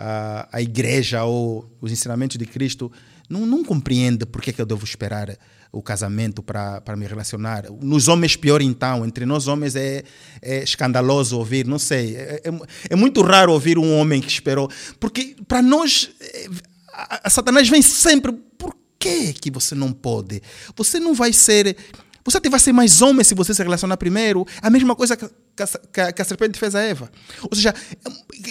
a, 0.00 0.48
a 0.50 0.62
igreja 0.62 1.24
ou 1.24 1.70
os 1.78 1.92
ensinamentos 1.92 2.38
de 2.38 2.46
Cristo 2.46 2.90
não, 3.28 3.44
não 3.44 3.62
compreende 3.62 4.24
por 4.24 4.40
que, 4.40 4.52
que 4.52 4.60
eu 4.60 4.66
devo 4.66 4.82
esperar 4.82 5.36
o 5.70 5.82
casamento 5.82 6.42
para 6.42 6.96
me 6.96 7.06
relacionar. 7.06 7.66
Nos 7.80 8.08
homens, 8.08 8.34
pior 8.34 8.60
então. 8.60 9.04
Entre 9.06 9.24
nós 9.26 9.46
homens 9.46 9.76
é, 9.76 10.02
é 10.42 10.64
escandaloso 10.64 11.38
ouvir, 11.38 11.66
não 11.66 11.78
sei. 11.78 12.16
É, 12.16 12.42
é, 12.44 12.50
é, 12.90 12.96
muito 12.96 13.20
raro 13.22 13.52
ouvir 13.52 13.78
um 13.78 13.94
homem 13.98 14.20
que 14.20 14.30
esperou. 14.30 14.68
Porque 14.98 15.36
para 15.46 15.62
nós, 15.62 16.10
é, 16.20 16.48
a, 16.92 17.28
a 17.28 17.30
Satanás 17.30 17.68
vem 17.68 17.82
sempre. 17.82 18.32
Por 18.32 18.74
que, 18.98 19.32
que 19.34 19.50
você 19.50 19.74
não 19.74 19.92
pode? 19.92 20.42
Você 20.74 20.98
não 20.98 21.14
vai 21.14 21.32
ser 21.32 21.76
você 22.24 22.40
vai 22.48 22.60
ser 22.60 22.72
mais 22.72 23.00
homem 23.02 23.24
se 23.24 23.34
você 23.34 23.54
se 23.54 23.62
relacionar 23.62 23.96
primeiro. 23.96 24.46
A 24.60 24.70
mesma 24.70 24.94
coisa 24.94 25.16
que, 25.16 25.26
que, 25.26 26.12
que 26.12 26.22
a 26.22 26.24
serpente 26.24 26.58
fez 26.58 26.74
a 26.74 26.80
Eva. 26.80 27.10
Ou 27.42 27.54
seja, 27.54 27.74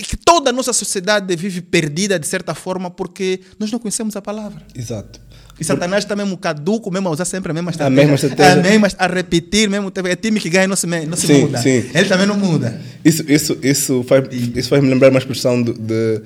que 0.08 0.18
toda 0.18 0.50
a 0.50 0.54
nossa 0.54 0.74
sociedade 0.74 1.36
vive 1.36 1.62
perdida 1.62 2.20
de 2.20 2.28
certa 2.28 2.56
forma 2.56 2.90
porque 2.90 3.42
nós 3.60 3.72
não 3.72 3.80
conhecemos 3.80 4.16
a 4.16 4.22
palavra. 4.22 4.62
Exato. 4.76 5.20
E 5.60 5.64
Satanás 5.64 6.06
está 6.06 6.16
mesmo 6.16 6.38
caduco, 6.38 6.90
mesmo 6.90 7.10
a 7.10 7.12
usar 7.12 7.26
sempre 7.26 7.52
a 7.52 7.54
mesma 7.54 7.72
estratégia. 7.72 8.02
A 8.02 8.08
mesma 8.08 8.16
estratégia. 8.16 8.62
A, 8.62 8.64
mesma, 8.64 8.88
a 8.98 9.08
repetir 9.08 9.70
mesmo. 9.70 9.92
É 10.06 10.16
time 10.16 10.40
que 10.40 10.50
ganha 10.50 10.68
não 10.68 10.76
se, 10.76 10.88
não 10.88 11.18
se 11.18 11.28
sim, 11.28 11.42
muda. 11.42 11.58
Sim. 11.58 11.84
Ele 11.94 12.06
também 12.06 12.26
não 12.26 12.38
muda. 12.38 12.82
Isso, 13.04 13.26
isso, 13.28 13.58
isso, 13.62 14.04
faz, 14.04 14.24
isso 14.32 14.70
faz 14.70 14.82
me 14.82 14.90
lembrar 14.90 15.10
uma 15.10 15.20
expressão 15.20 15.62
de, 15.62 15.74
de 15.74 16.22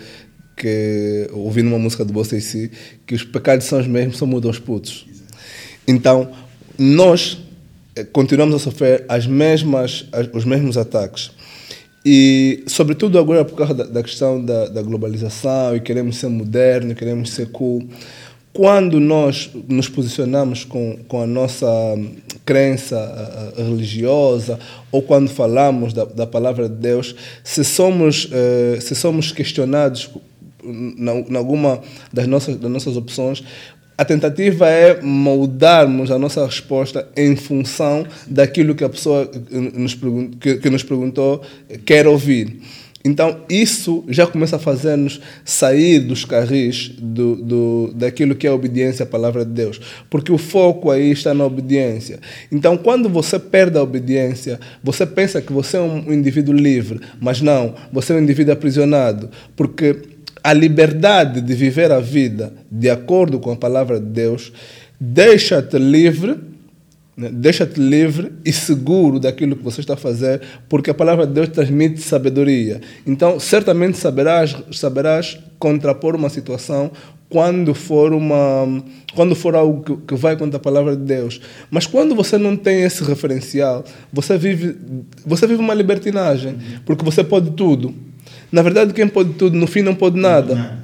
que 0.56 1.28
ouvindo 1.34 1.68
uma 1.68 1.80
música 1.80 2.06
do 2.06 2.14
Bossa 2.14 2.40
si, 2.40 2.70
que 3.08 3.16
os 3.16 3.24
pecados 3.24 3.66
são 3.66 3.80
os 3.80 3.88
mesmos, 3.88 4.18
só 4.18 4.26
mudam 4.28 4.52
os 4.52 4.60
putos. 4.60 5.08
Então, 5.88 6.32
nós 6.78 7.38
eh, 7.96 8.04
continuamos 8.04 8.56
a 8.56 8.60
sofrer 8.60 9.06
as 9.08 9.28
mesmas, 9.28 10.06
os 10.34 10.46
mesmos 10.46 10.78
ataques. 10.78 11.32
E, 12.06 12.64
sobretudo 12.68 13.18
agora 13.18 13.46
por 13.46 13.56
causa 13.56 13.74
da, 13.74 13.86
da 13.86 14.04
questão 14.04 14.44
da, 14.44 14.68
da, 14.68 14.82
globalização 14.82 15.76
e 15.76 15.80
queremos 15.80 16.18
ser 16.18 16.28
modernos, 16.28 16.96
queremos 16.96 17.32
ser 17.32 17.50
cool. 17.52 17.88
Quando 18.52 19.00
nós 19.00 19.50
nos 19.68 19.88
posicionamos 19.88 20.64
com, 20.64 20.98
com 21.08 21.22
a 21.22 21.26
nossa 21.26 21.68
crença 22.46 23.54
uh, 23.58 23.64
religiosa 23.64 24.60
ou 24.92 25.02
quando 25.02 25.30
falamos 25.30 25.94
da, 25.94 26.06
da 26.06 26.28
palavra 26.28 26.68
de 26.68 26.76
Deus, 26.76 27.16
se 27.44 27.64
somos, 27.64 28.26
uh, 28.26 28.82
se 28.82 28.94
somos 28.94 29.32
questionados 29.32 30.10
em 30.64 31.36
alguma 31.36 31.82
das 32.12 32.28
nossas, 32.28 32.58
das 32.58 32.72
nossas 32.72 32.96
opções, 32.96 33.44
a 34.04 34.06
tentativa 34.06 34.68
é 34.68 35.02
moldarmos 35.02 36.12
a 36.12 36.20
nossa 36.20 36.46
resposta 36.46 37.08
em 37.16 37.38
função 37.38 38.06
daquilo 38.28 38.76
que 38.76 38.84
a 38.84 38.90
pessoa 38.90 39.32
nos 39.50 39.98
que, 40.40 40.58
que 40.58 40.70
nos 40.70 40.84
perguntou 40.84 41.42
quer 41.86 42.06
ouvir. 42.06 42.60
Então, 43.06 43.42
isso 43.50 44.06
já 44.08 44.26
começa 44.26 44.56
a 44.56 44.60
fazer-nos 44.60 45.20
sair 45.44 46.00
dos 46.00 46.24
carris 46.24 46.90
do, 46.98 47.36
do, 47.36 47.94
daquilo 47.94 48.34
que 48.34 48.48
é 48.48 48.52
obediência 48.52 49.04
à 49.04 49.06
palavra 49.06 49.44
de 49.44 49.52
Deus. 49.52 49.82
Porque 50.10 50.32
o 50.32 50.38
foco 50.38 50.90
aí 50.90 51.12
está 51.12 51.34
na 51.34 51.46
obediência. 51.46 52.20
Então, 52.50 52.78
quando 52.78 53.10
você 53.10 53.38
perde 53.38 53.78
a 53.78 53.84
obediência, 53.84 54.58
você 54.82 55.06
pensa 55.06 55.42
que 55.42 55.52
você 55.52 55.76
é 55.76 55.82
um 55.82 56.14
indivíduo 56.14 56.54
livre, 56.54 57.02
mas 57.20 57.42
não, 57.42 57.76
você 57.92 58.14
é 58.14 58.16
um 58.16 58.22
indivíduo 58.22 58.54
aprisionado. 58.54 59.30
Porque 59.54 60.13
a 60.44 60.52
liberdade 60.52 61.40
de 61.40 61.54
viver 61.54 61.92
a 61.92 62.00
vida 62.00 62.54
de 62.70 62.90
acordo 62.90 63.40
com 63.40 63.52
a 63.52 63.56
palavra 63.56 64.00
de 64.00 64.08
Deus 64.08 64.52
deixa-te 65.00 65.78
livre, 65.78 66.38
né? 67.16 67.30
deixa-te 67.32 67.80
livre 67.80 68.32
e 68.46 68.52
seguro 68.52 69.20
daquilo 69.20 69.56
que 69.56 69.64
você 69.64 69.82
está 69.82 69.94
a 69.94 69.98
fazer, 69.98 70.42
porque 70.70 70.90
a 70.90 70.94
palavra 70.94 71.26
de 71.26 71.34
Deus 71.34 71.50
transmite 71.50 72.02
sabedoria. 72.02 72.82
Então, 73.06 73.40
certamente 73.40 73.98
saberás, 73.98 74.56
saberás 74.72 75.40
contrapor 75.60 76.16
uma 76.16 76.30
situação 76.30 76.92
quando 77.30 77.74
for 77.74 78.14
uma 78.14 78.84
quando 79.16 79.36
for 79.36 79.56
algo 79.56 79.84
que, 79.84 80.08
que, 80.08 80.16
vai 80.16 80.38
contra 80.38 80.58
a 80.58 80.60
palavra 80.60 80.96
de 80.96 81.04
Deus. 81.04 81.42
Mas 81.70 81.88
quando 81.88 82.14
você 82.14 82.38
não 82.38 82.56
tem 82.56 82.84
esse 82.84 83.04
referencial, 83.04 83.84
você 84.12 84.38
vive 84.38 84.76
você 85.26 85.48
vive 85.48 85.60
uma 85.60 85.74
libertinagem, 85.74 86.58
porque 86.86 87.04
você 87.04 87.24
pode 87.24 87.52
tudo. 87.52 87.94
Na 88.54 88.62
verdade, 88.62 88.94
quem 88.94 89.08
pode 89.08 89.34
tudo, 89.34 89.58
no 89.58 89.66
fim 89.66 89.82
não 89.82 89.96
pode 89.96 90.20
nada. 90.20 90.78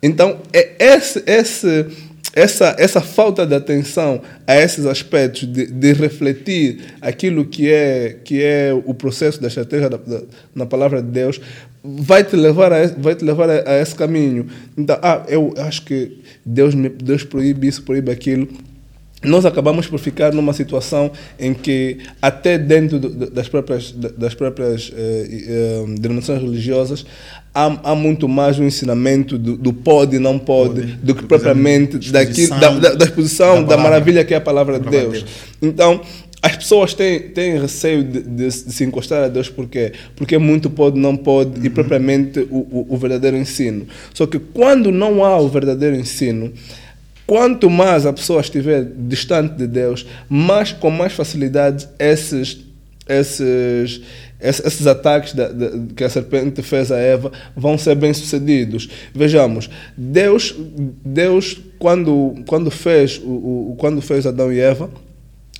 Então, 0.00 0.38
é 0.52 0.76
esse, 0.78 1.20
esse, 1.26 1.86
essa, 2.32 2.76
essa 2.78 3.00
falta 3.00 3.44
de 3.44 3.56
atenção 3.56 4.22
a 4.46 4.54
esses 4.54 4.86
aspectos, 4.86 5.52
de, 5.52 5.66
de 5.66 5.92
refletir 5.94 6.94
aquilo 7.00 7.44
que 7.44 7.68
é, 7.68 8.18
que 8.24 8.40
é 8.40 8.72
o 8.72 8.94
processo 8.94 9.42
da 9.42 9.48
estratégia 9.48 9.90
da, 9.90 9.96
da, 9.96 10.22
na 10.54 10.64
palavra 10.64 11.02
de 11.02 11.10
Deus, 11.10 11.40
vai 11.82 12.22
te 12.22 12.36
levar 12.36 12.72
a, 12.72 12.86
vai 12.86 13.16
te 13.16 13.24
levar 13.24 13.50
a, 13.50 13.72
a, 13.72 13.80
esse 13.80 13.96
caminho. 13.96 14.46
Então, 14.78 14.96
ah, 15.02 15.24
eu 15.26 15.52
acho 15.58 15.84
que 15.84 16.22
Deus, 16.46 16.72
me, 16.72 16.88
Deus 16.88 17.24
proíbe 17.24 17.66
isso, 17.66 17.82
proíbe 17.82 18.12
aquilo. 18.12 18.46
Nós 19.24 19.44
acabamos 19.44 19.86
por 19.86 19.98
ficar 19.98 20.32
numa 20.32 20.52
situação 20.52 21.10
em 21.38 21.54
que 21.54 21.98
até 22.20 22.58
dentro 22.58 22.98
das 22.98 23.48
próprias 23.48 23.92
das 23.92 24.34
próprias 24.34 24.92
eh, 24.94 25.26
eh, 25.30 25.84
denominações 25.98 26.42
religiosas 26.42 27.04
há, 27.54 27.90
há, 27.90 27.94
muito 27.94 28.28
mais 28.28 28.58
um 28.58 28.64
ensinamento 28.64 29.38
do, 29.38 29.56
do 29.56 29.72
pode 29.72 30.16
e 30.16 30.18
não 30.18 30.38
pode, 30.38 30.80
pode 30.80 30.92
do 30.96 31.14
que 31.14 31.22
do 31.22 31.28
propriamente 31.28 31.98
daqui, 32.10 32.48
da, 32.48 32.70
da, 32.70 32.94
da 32.94 33.04
exposição 33.04 33.62
da, 33.62 33.76
da, 33.76 33.82
maravilha 33.82 34.24
que 34.24 34.34
é 34.34 34.36
a 34.36 34.40
palavra, 34.40 34.78
de 34.78 34.90
Deus. 34.90 35.12
Deus. 35.12 35.26
Então 35.62 36.00
as 36.42 36.56
pessoas 36.56 36.92
têm, 36.92 37.20
têm 37.20 37.58
receio 37.58 38.04
de, 38.04 38.20
de, 38.20 38.46
de, 38.48 38.52
se 38.52 38.84
encostar 38.84 39.24
a 39.24 39.28
Deus 39.28 39.48
porque 39.48 39.92
porque 40.14 40.36
muito 40.36 40.68
pode 40.68 40.98
não 40.98 41.16
pode 41.16 41.58
uhum. 41.58 41.66
e 41.66 41.70
propriamente 41.70 42.40
o, 42.50 42.56
o, 42.56 42.86
o 42.90 42.96
verdadeiro 42.98 43.36
ensino. 43.36 43.86
Só 44.12 44.26
que 44.26 44.38
quando 44.38 44.92
não 44.92 45.24
há 45.24 45.38
o 45.38 45.48
verdadeiro 45.48 45.96
ensino 45.96 46.52
Quanto 47.26 47.70
mais 47.70 48.04
a 48.04 48.12
pessoa 48.12 48.40
estiver 48.40 48.84
distante 48.84 49.54
de 49.54 49.66
Deus, 49.66 50.06
mais 50.28 50.72
com 50.72 50.90
mais 50.90 51.14
facilidade 51.14 51.88
esses, 51.98 52.58
esses, 53.08 54.02
esses 54.40 54.86
ataques 54.86 55.32
da, 55.32 55.48
da, 55.48 55.70
que 55.96 56.04
a 56.04 56.10
serpente 56.10 56.62
fez 56.62 56.92
a 56.92 56.98
Eva 56.98 57.32
vão 57.56 57.78
ser 57.78 57.94
bem 57.94 58.12
sucedidos. 58.12 58.90
Vejamos, 59.14 59.70
Deus, 59.96 60.54
Deus 61.04 61.58
quando, 61.78 62.34
quando, 62.46 62.70
fez, 62.70 63.18
o, 63.24 63.70
o, 63.72 63.76
quando 63.78 64.02
fez 64.02 64.26
Adão 64.26 64.52
e 64.52 64.60
Eva, 64.60 64.90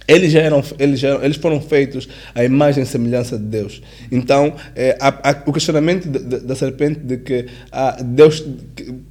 eles, 0.06 0.32
já 0.32 0.40
eram, 0.40 0.62
eles, 0.78 1.00
já, 1.00 1.14
eles 1.24 1.36
foram 1.36 1.60
feitos 1.60 2.08
à 2.34 2.44
imagem 2.44 2.82
e 2.82 2.86
semelhança 2.86 3.38
de 3.38 3.44
Deus. 3.44 3.82
Então, 4.12 4.54
é, 4.76 4.96
a, 5.00 5.30
a, 5.30 5.42
o 5.46 5.52
questionamento 5.52 6.08
da 6.08 6.54
serpente 6.54 7.00
de 7.00 7.16
que 7.18 7.46
ah, 7.72 7.96
Deus, 8.02 8.44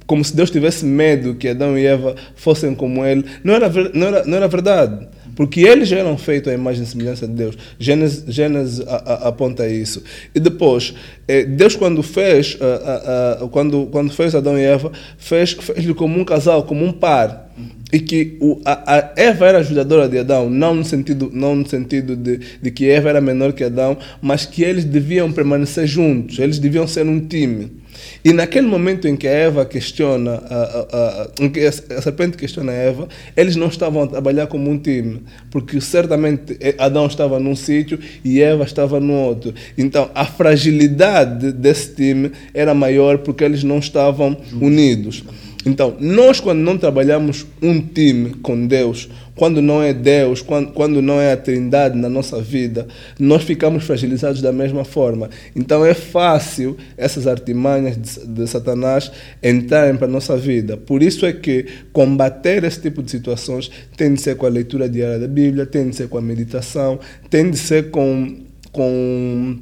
como 0.06 0.24
se 0.24 0.34
Deus 0.34 0.50
tivesse 0.50 0.84
medo 0.84 1.34
que 1.34 1.48
Adão 1.48 1.76
e 1.78 1.84
Eva 1.84 2.14
fossem 2.36 2.74
como 2.74 3.04
ele, 3.04 3.24
não 3.42 3.54
era, 3.54 3.68
não 3.92 4.06
era, 4.06 4.24
não 4.24 4.36
era 4.36 4.48
verdade. 4.48 5.08
Porque 5.34 5.62
eles 5.62 5.88
já 5.88 5.98
eram 5.98 6.16
feitos 6.16 6.52
à 6.52 6.54
imagem 6.54 6.84
e 6.84 6.86
semelhança 6.86 7.26
de 7.26 7.32
Deus. 7.32 7.58
Gênesis, 7.78 8.24
Gênesis 8.32 8.86
a, 8.86 8.94
a, 8.94 9.28
aponta 9.28 9.66
isso. 9.66 10.02
E 10.32 10.38
depois, 10.38 10.94
é, 11.26 11.44
Deus 11.44 11.74
quando 11.74 12.02
fez, 12.02 12.56
a, 12.60 13.48
quando, 13.48 13.86
quando 13.86 14.12
fez 14.12 14.34
Adão 14.34 14.56
e 14.56 14.62
Eva, 14.62 14.92
fez, 15.18 15.52
fez-lhe 15.52 15.94
como 15.94 16.18
um 16.18 16.24
casal, 16.24 16.62
como 16.62 16.84
um 16.84 16.92
par 16.92 17.50
e 17.92 18.00
que 18.00 18.36
o, 18.40 18.60
a, 18.64 18.96
a, 18.96 19.12
Eva 19.16 19.46
era 19.46 19.58
ajudadora 19.58 20.08
de 20.08 20.18
Adão, 20.18 20.48
não 20.48 20.74
no 20.74 20.84
sentido, 20.84 21.30
não 21.32 21.54
no 21.54 21.68
sentido 21.68 22.16
de, 22.16 22.40
de 22.60 22.70
que 22.70 22.88
Eva 22.88 23.10
era 23.10 23.20
menor 23.20 23.52
que 23.52 23.62
Adão, 23.62 23.96
mas 24.20 24.46
que 24.46 24.62
eles 24.62 24.84
deviam 24.84 25.30
permanecer 25.30 25.86
juntos, 25.86 26.38
eles 26.38 26.58
deviam 26.58 26.86
ser 26.86 27.06
um 27.06 27.20
time. 27.20 27.84
E 28.24 28.32
naquele 28.32 28.66
momento 28.66 29.06
em 29.06 29.16
que 29.16 29.28
a 29.28 29.30
Eva 29.30 29.64
questiona, 29.64 30.32
a, 30.32 30.86
a, 30.92 31.30
em 31.40 31.48
que 31.48 31.60
a 31.60 31.72
serpente 31.72 32.36
questiona 32.36 32.72
a 32.72 32.74
Eva, 32.74 33.08
eles 33.36 33.54
não 33.54 33.68
estavam 33.68 34.02
a 34.02 34.06
trabalhar 34.06 34.46
como 34.46 34.70
um 34.70 34.78
time, 34.78 35.22
porque 35.50 35.80
certamente 35.80 36.58
Adão 36.78 37.06
estava 37.06 37.38
num 37.38 37.54
sítio 37.54 37.98
e 38.24 38.40
Eva 38.40 38.64
estava 38.64 38.98
no 38.98 39.12
outro. 39.12 39.54
Então 39.76 40.10
a 40.14 40.24
fragilidade 40.24 41.52
desse 41.52 41.94
time 41.94 42.32
era 42.52 42.74
maior 42.74 43.18
porque 43.18 43.44
eles 43.44 43.62
não 43.62 43.78
estavam 43.78 44.36
unidos. 44.60 45.22
Então, 45.66 45.96
nós 45.98 46.40
quando 46.40 46.60
não 46.60 46.76
trabalhamos 46.76 47.46
um 47.62 47.80
time 47.80 48.30
com 48.34 48.66
Deus, 48.66 49.08
quando 49.34 49.60
não 49.60 49.82
é 49.82 49.92
Deus, 49.92 50.40
quando, 50.40 50.72
quando 50.72 51.02
não 51.02 51.20
é 51.20 51.32
a 51.32 51.36
Trindade 51.36 51.98
na 51.98 52.08
nossa 52.08 52.40
vida, 52.40 52.86
nós 53.18 53.42
ficamos 53.42 53.84
fragilizados 53.84 54.40
da 54.40 54.52
mesma 54.52 54.84
forma. 54.84 55.28
Então 55.56 55.84
é 55.84 55.94
fácil 55.94 56.76
essas 56.96 57.26
artimanhas 57.26 57.96
de, 57.96 58.26
de 58.26 58.46
Satanás 58.46 59.10
entrarem 59.42 59.96
para 59.96 60.06
a 60.06 60.10
nossa 60.10 60.36
vida. 60.36 60.76
Por 60.76 61.02
isso 61.02 61.26
é 61.26 61.32
que 61.32 61.66
combater 61.92 62.62
esse 62.62 62.80
tipo 62.80 63.02
de 63.02 63.10
situações 63.10 63.70
tem 63.96 64.14
de 64.14 64.20
ser 64.20 64.36
com 64.36 64.46
a 64.46 64.50
leitura 64.50 64.88
diária 64.88 65.18
da 65.18 65.28
Bíblia, 65.28 65.66
tem 65.66 65.90
de 65.90 65.96
ser 65.96 66.08
com 66.08 66.18
a 66.18 66.22
meditação, 66.22 67.00
tem 67.28 67.50
de 67.50 67.58
ser 67.58 67.90
com, 67.90 68.36
com 68.70 69.56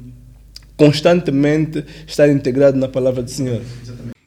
constantemente 0.77 1.83
estar 2.05 2.29
integrado 2.29 2.77
na 2.77 2.87
palavra 2.87 3.23
do 3.23 3.31
Senhor. 3.31 3.61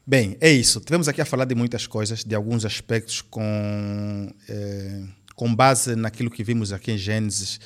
Bem, 0.08 0.36
é 0.40 0.52
isso. 0.52 0.78
Tivemos 0.78 1.08
aqui 1.08 1.20
a 1.20 1.24
falar 1.24 1.46
de 1.46 1.54
muitas 1.56 1.84
coisas, 1.84 2.22
de 2.22 2.32
alguns 2.32 2.64
aspectos 2.64 3.20
com, 3.22 4.32
é, 4.48 5.02
com 5.34 5.52
base 5.52 5.96
naquilo 5.96 6.30
que 6.30 6.44
vimos 6.44 6.72
aqui 6.72 6.92
em 6.92 6.96
Gênesis, 6.96 7.58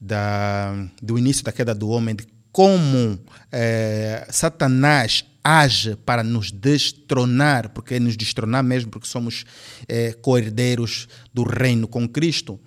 da, 0.00 0.74
do 1.00 1.16
início 1.16 1.44
da 1.44 1.52
queda 1.52 1.72
do 1.72 1.88
homem, 1.88 2.16
de 2.16 2.26
como 2.50 3.20
é, 3.52 4.26
Satanás 4.30 5.24
age 5.44 5.94
para 6.04 6.24
nos 6.24 6.50
destronar, 6.50 7.68
porque 7.68 7.94
é 7.94 8.00
nos 8.00 8.16
destronar 8.16 8.64
mesmo, 8.64 8.90
porque 8.90 9.06
somos 9.06 9.44
é, 9.86 10.12
co-herdeiros 10.14 11.06
do 11.32 11.44
reino 11.44 11.86
com 11.86 12.08
Cristo. 12.08 12.58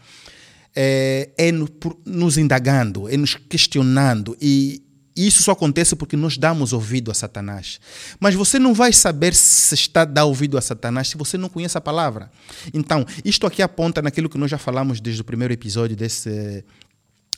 É, 0.73 1.31
é 1.37 1.51
nos 1.51 2.37
indagando, 2.37 3.09
é 3.09 3.17
nos 3.17 3.35
questionando 3.35 4.37
e 4.39 4.81
isso 5.27 5.43
só 5.43 5.51
acontece 5.51 5.95
porque 5.95 6.15
nós 6.15 6.37
damos 6.37 6.73
ouvido 6.73 7.11
a 7.11 7.13
Satanás. 7.13 7.79
Mas 8.19 8.35
você 8.35 8.59
não 8.59 8.73
vai 8.73 8.93
saber 8.93 9.33
se 9.33 9.75
está 9.75 10.05
dar 10.05 10.25
ouvido 10.25 10.57
a 10.57 10.61
Satanás 10.61 11.09
se 11.09 11.17
você 11.17 11.37
não 11.37 11.49
conhece 11.49 11.77
a 11.77 11.81
palavra. 11.81 12.31
Então, 12.73 13.05
isto 13.23 13.45
aqui 13.47 13.61
aponta 13.61 14.01
naquilo 14.01 14.29
que 14.29 14.37
nós 14.37 14.49
já 14.49 14.57
falamos 14.57 14.99
desde 14.99 15.21
o 15.21 15.25
primeiro 15.25 15.53
episódio 15.53 15.95
desse, 15.95 16.63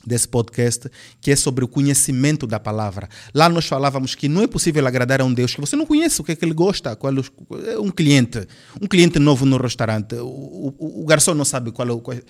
desse 0.06 0.26
podcast, 0.28 0.88
que 1.20 1.30
é 1.30 1.36
sobre 1.36 1.64
o 1.64 1.68
conhecimento 1.68 2.46
da 2.46 2.58
palavra. 2.58 3.08
Lá 3.34 3.48
nós 3.48 3.66
falávamos 3.66 4.14
que 4.14 4.28
não 4.28 4.42
é 4.42 4.46
possível 4.46 4.86
agradar 4.86 5.20
a 5.20 5.24
um 5.24 5.32
Deus 5.32 5.54
que 5.54 5.60
você 5.60 5.76
não 5.76 5.86
conhece 5.86 6.20
o 6.20 6.24
que 6.24 6.32
é 6.32 6.36
que 6.36 6.44
ele 6.44 6.54
gosta, 6.54 6.94
qual 6.96 7.12
é 7.12 7.78
um 7.78 7.90
cliente, 7.90 8.46
um 8.80 8.86
cliente 8.86 9.18
novo 9.18 9.44
no 9.44 9.56
restaurante, 9.56 10.14
o, 10.16 10.74
o, 10.78 11.02
o 11.02 11.06
garçom 11.06 11.34
não 11.34 11.44
sabe 11.44 11.70
qual, 11.70 11.88
é 11.88 12.00
quais, 12.00 12.22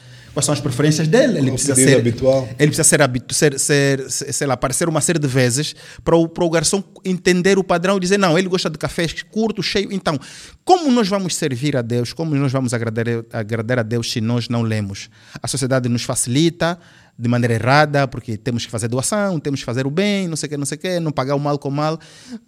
são 0.45 0.53
as 0.53 0.61
preferências 0.61 1.09
dele, 1.09 1.39
ele 1.39 1.51
precisa 1.53 1.75
ser 1.75 1.99
habitual. 1.99 2.49
Ele 2.59 2.71
precisa 2.71 2.85
ser, 2.85 3.59
ser, 3.59 3.59
ser, 3.59 4.33
sei 4.33 4.47
lá, 4.47 4.55
aparecer 4.55 4.89
uma 4.89 5.01
série 5.01 5.19
de 5.19 5.29
vezes 5.29 5.75
para 6.05 6.17
o, 6.17 6.29
para 6.29 6.45
o 6.45 6.51
garçom 6.51 6.83
entender 7.05 7.59
o 7.59 7.65
padrão 7.65 7.97
e 7.97 8.01
dizer, 8.01 8.19
não, 8.19 8.39
ele 8.39 8.49
gosta 8.49 8.69
de 8.69 8.79
cafés 8.79 9.23
curto, 9.23 9.63
cheio. 9.63 9.93
Então, 9.93 10.19
como 10.65 10.91
nós 10.91 11.09
vamos 11.09 11.35
servir 11.35 11.77
a 11.77 11.83
Deus, 11.83 12.13
como 12.13 12.35
nós 12.35 12.53
vamos 12.53 12.75
agradar, 12.75 13.07
agradar 13.33 13.79
a 13.79 13.83
Deus 13.83 14.11
se 14.11 14.21
nós 14.21 14.49
não 14.49 14.63
lemos? 14.63 15.11
A 15.43 15.49
sociedade 15.49 15.89
nos 15.89 16.03
facilita, 16.03 16.79
de 17.23 17.29
maneira 17.29 17.55
errada, 17.55 18.09
porque 18.09 18.37
temos 18.37 18.67
que 18.67 18.71
fazer 18.71 18.89
doação, 18.89 19.39
temos 19.39 19.61
que 19.61 19.65
fazer 19.65 19.87
o 19.87 19.91
bem, 19.91 20.27
não 20.27 20.35
sei 20.35 20.49
o 20.49 20.51
que, 20.51 20.57
não 20.57 20.67
sei 20.67 20.77
o 20.77 20.81
que, 20.81 20.99
não 20.99 21.13
pagar 21.13 21.37
o 21.37 21.39
mal 21.39 21.57
com 21.57 21.69
o 21.69 21.73
mal. 21.73 21.97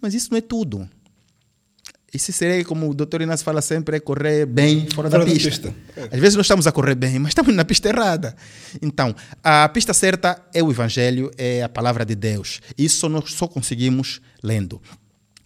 Mas 0.01 0.13
isso 0.13 0.27
não 0.31 0.37
é 0.37 0.41
tudo. 0.41 0.89
Isso 2.13 2.33
seria, 2.33 2.63
como 2.65 2.89
o 2.89 2.93
doutor 2.93 3.21
Inácio 3.21 3.45
fala 3.45 3.61
sempre, 3.61 3.95
é 3.95 3.99
correr 4.01 4.45
bem 4.45 4.85
fora, 4.93 5.09
fora 5.09 5.25
da, 5.25 5.31
pista. 5.31 5.69
da, 5.69 5.73
pista. 5.73 6.15
Às 6.15 6.19
vezes 6.19 6.35
nós 6.35 6.45
estamos 6.45 6.67
a 6.67 6.73
correr 6.73 6.95
bem, 6.95 7.17
mas 7.19 7.29
estamos 7.29 7.55
na 7.55 7.63
pista 7.63 7.87
errada. 7.87 8.35
Então, 8.81 9.15
a 9.41 9.67
pista 9.69 9.93
certa 9.93 10.41
é 10.53 10.61
o 10.61 10.69
Evangelho, 10.69 11.31
é 11.37 11.63
a 11.63 11.69
palavra 11.69 12.05
de 12.05 12.15
Deus. 12.15 12.59
Isso 12.77 13.07
nós 13.07 13.31
só 13.31 13.47
conseguimos 13.47 14.19
lendo. 14.43 14.81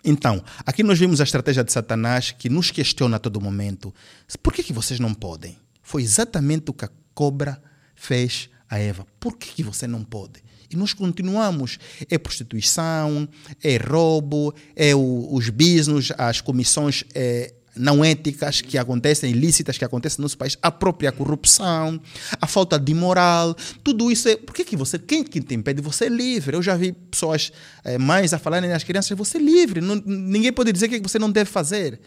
Então, 0.04 0.44
aqui 0.66 0.82
nós 0.82 0.98
vimos 0.98 1.22
a 1.22 1.24
estratégia 1.24 1.64
de 1.64 1.72
Satanás 1.72 2.32
que 2.32 2.50
nos 2.50 2.72
questiona 2.72 3.18
a 3.18 3.20
todo 3.20 3.40
momento. 3.40 3.94
Por 4.42 4.54
que, 4.54 4.64
que 4.64 4.74
vocês 4.74 5.00
não 5.00 5.14
podem? 5.14 5.56
Foi 5.84 6.02
exatamente 6.02 6.72
o 6.72 6.74
que 6.74 6.86
a 6.86 6.90
cobra 7.14 7.62
fez 7.96 8.50
a 8.70 8.78
Eva: 8.78 9.06
por 9.20 9.38
que, 9.38 9.50
que 9.56 9.64
você 9.64 9.88
não 9.88 10.04
pode? 10.04 10.44
E 10.70 10.76
nós 10.76 10.94
continuamos. 10.94 11.80
É 12.10 12.18
prostituição, 12.18 13.28
é 13.64 13.78
roubo, 13.78 14.54
é 14.76 14.94
o, 14.96 15.28
os 15.32 15.50
business, 15.50 16.12
as 16.16 16.42
comissões 16.42 17.04
é, 17.16 17.54
não 17.76 18.04
éticas 18.04 18.62
que 18.62 18.78
acontecem, 18.78 19.32
ilícitas 19.32 19.78
que 19.78 19.86
acontecem 19.86 20.18
no 20.20 20.24
nosso 20.24 20.38
país, 20.38 20.58
a 20.62 20.70
própria 20.70 21.12
corrupção, 21.12 22.00
a 22.40 22.46
falta 22.46 22.78
de 22.78 22.94
moral, 22.94 23.56
tudo 23.84 24.12
isso 24.12 24.28
é. 24.28 24.36
Por 24.36 24.54
que, 24.54 24.64
que 24.64 24.76
você. 24.76 25.00
Quem 25.00 25.24
que 25.24 25.42
te 25.42 25.56
impede? 25.56 25.82
Você 25.82 26.06
é 26.06 26.10
livre. 26.10 26.56
Eu 26.56 26.62
já 26.62 26.76
vi 26.76 26.92
pessoas 26.92 27.52
é, 27.84 27.98
mães 27.98 28.34
a 28.34 28.38
falarem 28.38 28.72
às 28.72 28.84
crianças: 28.84 29.18
você 29.18 29.38
é 29.38 29.42
livre, 29.42 29.82
não, 29.82 29.96
ninguém 30.06 30.52
pode 30.52 30.72
dizer 30.72 30.88
o 30.88 30.90
que 30.90 31.00
você 31.00 31.18
não 31.18 31.32
deve 31.32 31.50
fazer. 31.50 32.00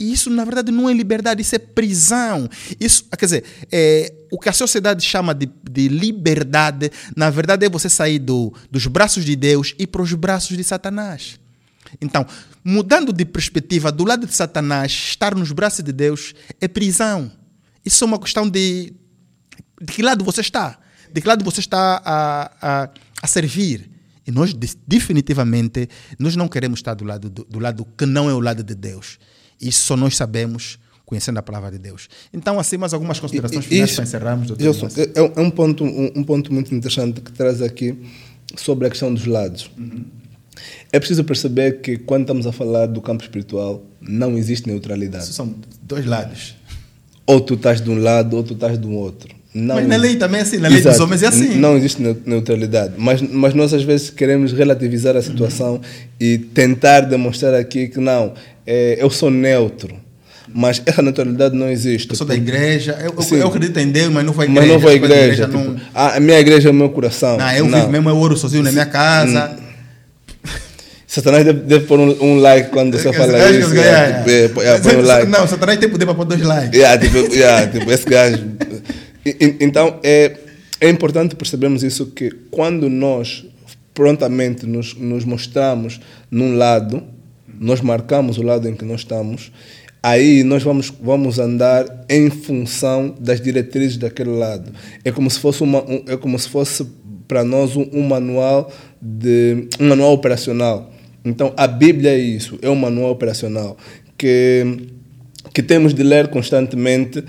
E 0.00 0.10
isso, 0.14 0.30
na 0.30 0.44
verdade, 0.46 0.72
não 0.72 0.88
é 0.88 0.94
liberdade, 0.94 1.42
isso 1.42 1.54
é 1.54 1.58
prisão. 1.58 2.48
Isso, 2.80 3.04
quer 3.04 3.26
dizer, 3.26 3.44
é, 3.70 4.10
o 4.32 4.38
que 4.38 4.48
a 4.48 4.52
sociedade 4.52 5.04
chama 5.04 5.34
de, 5.34 5.46
de, 5.70 5.88
liberdade, 5.88 6.90
na 7.14 7.28
verdade, 7.28 7.66
é 7.66 7.68
você 7.68 7.90
sair 7.90 8.18
do, 8.18 8.50
dos 8.70 8.86
braços 8.86 9.26
de 9.26 9.36
Deus 9.36 9.74
e 9.78 9.86
para 9.86 10.00
os 10.00 10.14
braços 10.14 10.56
de 10.56 10.64
Satanás. 10.64 11.38
Então, 12.00 12.26
mudando 12.64 13.12
de 13.12 13.26
perspectiva, 13.26 13.92
do 13.92 14.04
lado 14.04 14.26
de 14.26 14.32
Satanás, 14.32 14.90
estar 14.90 15.34
nos 15.34 15.52
braços 15.52 15.84
de 15.84 15.92
Deus 15.92 16.34
é 16.58 16.66
prisão. 16.66 17.30
Isso 17.84 18.02
é 18.02 18.06
uma 18.06 18.18
questão 18.18 18.48
de, 18.48 18.94
de 19.82 19.92
que 19.92 20.02
lado 20.02 20.24
você 20.24 20.40
está, 20.40 20.78
de 21.12 21.20
que 21.20 21.28
lado 21.28 21.44
você 21.44 21.60
está 21.60 22.00
a, 22.02 22.52
a, 22.62 22.90
a 23.22 23.26
servir. 23.26 23.90
E 24.26 24.30
nós, 24.30 24.54
definitivamente, 24.86 25.90
nós 26.18 26.36
não 26.36 26.48
queremos 26.48 26.78
estar 26.78 26.94
do 26.94 27.04
lado, 27.04 27.28
do, 27.28 27.44
do 27.44 27.58
lado 27.58 27.86
que 27.98 28.06
não 28.06 28.30
é 28.30 28.32
o 28.32 28.40
lado 28.40 28.62
de 28.62 28.74
Deus. 28.74 29.18
Isso 29.60 29.80
só 29.84 29.96
nós 29.96 30.16
sabemos 30.16 30.78
conhecendo 31.10 31.38
a 31.38 31.42
palavra 31.42 31.72
de 31.72 31.78
Deus. 31.78 32.08
Então, 32.32 32.60
assim, 32.60 32.76
mais 32.76 32.94
algumas 32.94 33.18
considerações 33.18 33.64
finais 33.64 33.92
para 33.94 34.04
encerrarmos. 34.04 34.54
Gilson, 34.56 34.86
é, 34.96 35.18
é 35.18 35.40
um 35.40 35.50
ponto, 35.50 35.82
um, 35.82 36.12
um, 36.14 36.22
ponto 36.22 36.54
muito 36.54 36.72
interessante 36.72 37.20
que 37.20 37.32
traz 37.32 37.60
aqui 37.60 37.98
sobre 38.56 38.86
a 38.86 38.90
questão 38.90 39.12
dos 39.12 39.26
lados. 39.26 39.68
Uhum. 39.76 40.04
É 40.92 41.00
preciso 41.00 41.24
perceber 41.24 41.80
que 41.80 41.98
quando 41.98 42.22
estamos 42.22 42.46
a 42.46 42.52
falar 42.52 42.86
do 42.86 43.00
campo 43.00 43.24
espiritual, 43.24 43.84
não 44.00 44.38
existe 44.38 44.68
neutralidade. 44.68 45.24
Isso 45.24 45.32
são 45.32 45.52
dois 45.82 46.06
lados. 46.06 46.54
Ou 47.26 47.40
tu 47.40 47.54
estás 47.54 47.80
de 47.80 47.90
um 47.90 48.00
lado 48.00 48.36
ou 48.36 48.44
tu 48.44 48.54
estás 48.54 48.78
do 48.78 48.92
outro. 48.92 49.34
Não, 49.52 49.74
Mas 49.74 49.88
na 49.88 49.96
lei 49.96 50.14
também 50.14 50.38
é 50.38 50.42
assim, 50.42 50.58
na 50.58 50.68
lei 50.68 50.78
dos 50.78 50.86
Exato. 50.86 51.02
homens 51.02 51.22
é 51.24 51.26
assim. 51.26 51.56
Não 51.56 51.76
existe 51.76 52.00
neu- 52.00 52.16
neutralidade. 52.24 52.94
Mas, 52.96 53.20
mas 53.20 53.52
nós 53.52 53.74
às 53.74 53.82
vezes 53.82 54.08
queremos 54.08 54.52
relativizar 54.52 55.16
a 55.16 55.22
situação 55.22 55.80
e 56.20 56.38
tentar 56.38 57.00
demonstrar 57.00 57.54
aqui 57.54 57.88
que 57.88 57.98
não, 57.98 58.32
é, 58.64 58.96
eu 59.00 59.10
sou 59.10 59.28
neutro. 59.30 59.92
Mas 60.52 60.80
essa 60.86 61.02
neutralidade 61.02 61.56
não 61.56 61.68
existe. 61.68 62.10
Eu 62.10 62.16
sou 62.16 62.26
da 62.26 62.34
igreja, 62.34 62.96
eu, 63.00 63.12
eu, 63.16 63.22
Sim. 63.22 63.36
eu 63.36 63.48
acredito 63.48 63.76
em 63.78 63.88
Deus, 63.90 64.12
mas 64.12 64.24
não 64.24 64.32
vou 64.32 64.42
à 64.42 64.44
igreja. 64.44 64.60
Mas 64.60 64.70
não 64.72 64.78
vou 64.80 64.90
à 64.90 64.94
igreja. 64.94 65.46
não, 65.48 65.62
tipo, 65.74 65.80
"Ah, 65.94 66.16
a 66.16 66.20
minha 66.20 66.38
igreja 66.40 66.68
é 66.68 66.70
o 66.70 66.74
meu 66.74 66.88
coração. 66.90 67.36
não, 67.36 67.50
eu 67.52 67.66
vivo 67.66 67.88
mesmo, 67.88 68.08
eu 68.08 68.16
oro 68.16 68.36
sozinho 68.36 68.62
na 68.62 68.70
minha 68.72 68.86
casa. 68.86 69.56
Satanás 71.06 71.44
deve, 71.44 71.60
deve 71.60 71.86
pôr 71.86 71.98
um, 71.98 72.16
um 72.22 72.38
like 72.38 72.70
quando 72.70 72.96
você 72.96 73.12
fala 73.12 73.36
Esse 73.36 73.58
isso. 73.58 73.70
gajo, 73.70 73.80
yeah, 73.80 74.06
yeah, 74.24 74.48
tipo, 74.48 74.60
yeah. 74.62 74.96
um 74.98 75.02
like. 75.06 75.26
Não, 75.28 75.46
Satanás 75.48 75.78
tem 75.80 75.88
poder 75.88 76.04
para 76.06 76.14
pôr 76.14 76.24
dois 76.24 76.40
likes. 76.42 76.72
Yeah, 76.78 76.98
tipo, 77.04 77.18
yeah, 77.34 77.66
tipo, 77.66 77.90
esse 77.90 78.04
gajo. 78.08 78.44
Então, 79.24 79.98
é, 80.02 80.36
é 80.80 80.88
importante 80.88 81.36
percebermos 81.36 81.82
isso 81.82 82.06
que 82.06 82.30
quando 82.50 82.88
nós 82.88 83.46
prontamente 83.92 84.66
nos, 84.66 84.94
nos 84.94 85.24
mostramos 85.24 86.00
num 86.30 86.56
lado, 86.56 87.02
nós 87.58 87.80
marcamos 87.80 88.38
o 88.38 88.42
lado 88.42 88.68
em 88.68 88.74
que 88.74 88.84
nós 88.84 89.00
estamos, 89.00 89.52
aí 90.02 90.42
nós 90.42 90.62
vamos, 90.62 90.90
vamos 91.02 91.38
andar 91.38 92.06
em 92.08 92.30
função 92.30 93.14
das 93.20 93.40
diretrizes 93.40 93.98
daquele 93.98 94.30
lado. 94.30 94.72
É 95.04 95.10
como 95.10 95.30
se 95.30 95.38
fosse, 95.38 95.62
uma, 95.62 95.82
um, 95.82 96.04
é 96.06 96.16
como 96.16 96.38
se 96.38 96.48
fosse 96.48 96.86
para 97.28 97.44
nós 97.44 97.76
um, 97.76 97.86
um 97.92 98.02
manual 98.02 98.72
de 99.00 99.68
um 99.78 99.88
manual 99.88 100.12
operacional. 100.12 100.90
Então, 101.22 101.52
a 101.56 101.66
Bíblia 101.66 102.12
é 102.12 102.18
isso, 102.18 102.58
é 102.62 102.70
um 102.70 102.76
manual 102.76 103.10
operacional 103.10 103.76
que 104.16 104.88
que 105.52 105.62
temos 105.62 105.94
de 105.94 106.02
ler 106.02 106.28
constantemente 106.28 107.24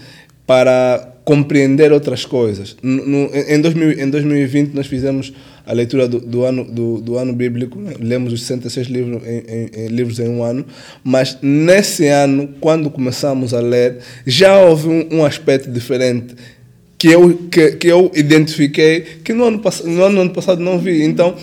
para 0.45 1.10
compreender 1.23 1.91
outras 1.91 2.25
coisas. 2.25 2.75
No, 2.81 3.05
no- 3.05 3.29
em, 3.35 3.59
2000, 3.61 3.91
em 3.99 4.09
2020 4.09 4.73
nós 4.73 4.87
fizemos 4.87 5.31
a 5.65 5.73
leitura 5.73 6.07
do, 6.07 6.19
do 6.19 6.43
ano, 6.43 6.63
do, 6.63 6.99
do 6.99 7.17
ano 7.17 7.31
bíblico, 7.33 7.79
né? 7.79 7.93
lemos 7.99 8.33
os 8.33 8.41
66 8.41 8.87
livros 8.87 9.21
em, 9.27 9.37
em- 9.37 9.69
em- 9.85 9.87
livros 9.87 10.19
em 10.19 10.27
um 10.27 10.43
ano, 10.43 10.65
mas 11.03 11.37
nesse 11.41 12.07
ano, 12.07 12.49
quando 12.59 12.89
começamos 12.89 13.53
a 13.53 13.59
ler, 13.59 13.99
já 14.25 14.59
houve 14.59 14.87
um, 14.87 15.07
um 15.19 15.25
aspecto 15.25 15.69
diferente 15.69 16.33
que 16.97 17.07
eu, 17.07 17.35
que, 17.51 17.71
que 17.73 17.87
eu 17.87 18.11
identifiquei 18.15 19.01
que 19.23 19.33
no 19.33 19.45
ano, 19.45 19.61
no 19.85 20.03
ano, 20.03 20.15
no 20.15 20.21
ano 20.21 20.29
passado 20.31 20.61
não 20.61 20.77
vi. 20.79 21.03
Então, 21.03 21.35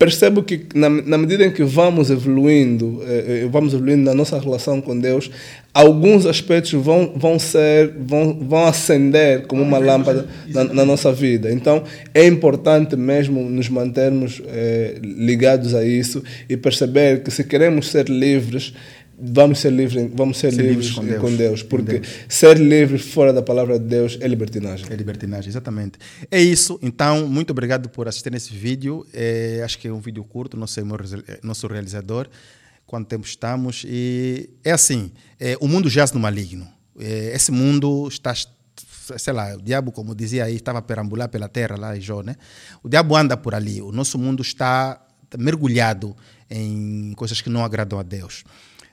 percebo 0.00 0.42
que 0.42 0.62
na, 0.74 0.88
na 0.88 1.18
medida 1.18 1.44
em 1.44 1.50
que 1.50 1.62
vamos 1.62 2.08
evoluindo, 2.10 3.02
eh, 3.06 3.42
eh, 3.42 3.48
vamos 3.52 3.74
evoluindo 3.74 4.02
na 4.02 4.14
nossa 4.14 4.38
relação 4.38 4.80
com 4.80 4.98
Deus, 4.98 5.30
alguns 5.74 6.24
aspectos 6.24 6.72
vão, 6.72 7.12
vão 7.14 7.38
ser, 7.38 7.92
vão, 7.98 8.32
vão 8.40 8.64
acender 8.64 9.46
como 9.46 9.62
uma 9.62 9.76
lâmpada 9.76 10.26
na, 10.48 10.64
na 10.64 10.84
nossa 10.86 11.12
vida. 11.12 11.52
Então, 11.52 11.84
é 12.14 12.26
importante 12.26 12.96
mesmo 12.96 13.42
nos 13.42 13.68
mantermos 13.68 14.40
eh, 14.46 14.94
ligados 15.02 15.74
a 15.74 15.84
isso 15.84 16.24
e 16.48 16.56
perceber 16.56 17.22
que 17.22 17.30
se 17.30 17.44
queremos 17.44 17.90
ser 17.90 18.08
livres, 18.08 18.72
vamos 19.22 19.58
ser 19.58 19.70
livres, 19.70 20.10
vamos 20.14 20.38
ser, 20.38 20.50
Ser 20.52 20.62
livres 20.62 20.86
livres 20.86 20.94
com 20.94 21.04
Deus. 21.04 21.18
Deus, 21.20 21.30
Com 21.30 21.36
Deus. 21.36 21.62
porque 21.62 22.02
ser 22.28 22.58
livre 22.58 22.98
fora 22.98 23.32
da 23.32 23.42
palavra 23.42 23.78
de 23.78 23.84
Deus 23.86 24.16
é 24.20 24.26
libertinagem. 24.26 24.86
É 24.90 24.94
libertinagem, 24.96 25.48
exatamente. 25.48 25.98
É 26.30 26.40
isso. 26.40 26.78
Então, 26.82 27.26
muito 27.28 27.50
obrigado 27.50 27.88
por 27.88 28.08
assistir 28.08 28.34
esse 28.34 28.52
vídeo. 28.54 29.06
É, 29.12 29.60
acho 29.64 29.78
que 29.78 29.88
é 29.88 29.92
um 29.92 30.00
vídeo 30.00 30.24
curto, 30.24 30.56
não 30.56 30.66
sei, 30.66 30.82
reali- 30.84 31.24
nosso 31.42 31.66
realizador, 31.66 32.28
quanto 32.86 33.06
tempo 33.08 33.26
estamos. 33.26 33.84
E 33.86 34.50
é 34.64 34.72
assim, 34.72 35.10
é, 35.38 35.56
o 35.60 35.68
mundo 35.68 35.88
jaz 35.88 36.12
no 36.12 36.20
maligno. 36.20 36.66
É, 36.98 37.32
esse 37.34 37.50
mundo 37.52 38.08
está, 38.08 38.34
sei 39.16 39.32
lá, 39.32 39.54
o 39.54 39.62
diabo, 39.62 39.92
como 39.92 40.14
dizia 40.14 40.44
aí, 40.44 40.56
estava 40.56 40.78
a 40.78 40.82
perambular 40.82 41.28
pela 41.28 41.48
terra 41.48 41.76
lá 41.76 41.96
em 41.96 42.00
Jó, 42.00 42.22
né? 42.22 42.36
O 42.82 42.88
diabo 42.88 43.16
anda 43.16 43.36
por 43.36 43.54
ali. 43.54 43.80
O 43.80 43.92
nosso 43.92 44.18
mundo 44.18 44.42
está 44.42 45.00
mergulhado 45.38 46.16
em 46.50 47.12
coisas 47.14 47.40
que 47.40 47.48
não 47.48 47.64
agradam 47.64 47.98
a 48.00 48.02
Deus 48.02 48.42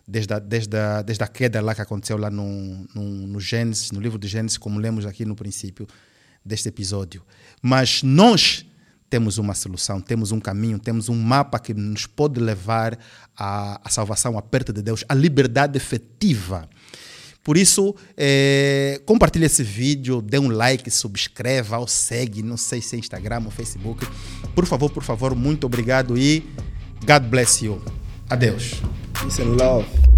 desde 0.08 0.34
a, 0.34 0.40
desde 0.40 0.78
a, 0.78 1.02
desde 1.02 1.24
a 1.24 1.28
queda 1.28 1.62
lá 1.62 1.76
que 1.76 1.82
aconteceu 1.82 2.18
lá 2.18 2.30
no, 2.30 2.88
no, 2.96 3.28
no 3.28 3.40
Gênesis, 3.40 3.92
no 3.92 4.00
livro 4.00 4.18
de 4.18 4.28
Gênesis, 4.28 4.58
como 4.58 4.80
lemos 4.80 5.06
aqui 5.06 5.26
no 5.26 5.36
princípio 5.36 5.88
deste 6.46 6.70
episódio. 6.70 7.24
Mas 7.62 8.02
nós 8.04 8.66
temos 9.10 9.38
uma 9.38 9.54
solução, 9.54 10.02
temos 10.02 10.32
um 10.32 10.40
caminho, 10.40 10.80
temos 10.80 11.10
um 11.10 11.16
mapa 11.16 11.60
que 11.60 11.74
nos 11.74 12.06
pode 12.06 12.40
levar 12.40 12.98
à, 13.36 13.82
à 13.84 13.90
salvação, 13.90 14.38
à 14.38 14.42
perto 14.42 14.72
de 14.72 14.82
Deus, 14.82 15.04
à 15.08 15.14
liberdade 15.14 15.78
efetiva. 15.78 16.70
Por 17.44 17.56
isso, 17.56 17.96
eh, 18.18 19.02
compartilhe 19.06 19.46
esse 19.46 19.64
vídeo, 19.64 20.22
dê 20.22 20.38
um 20.38 20.50
like, 20.50 20.92
subscreva 20.92 21.78
ou 21.78 21.88
segue, 21.88 22.44
não 22.44 22.58
sei 22.58 22.82
se 22.82 22.98
é 22.98 23.00
Instagram 23.00 23.44
ou 23.46 23.52
Facebook. 23.52 24.06
Por 24.54 24.66
favor, 24.66 24.90
por 24.90 25.04
favor, 25.04 25.34
muito 25.34 25.66
obrigado 25.66 26.18
e 26.18 26.46
God 27.06 27.24
bless 27.30 27.64
you. 27.64 27.82
Adeus. 28.30 28.82
Peace 29.28 29.40
and 29.40 29.58
love. 29.58 30.17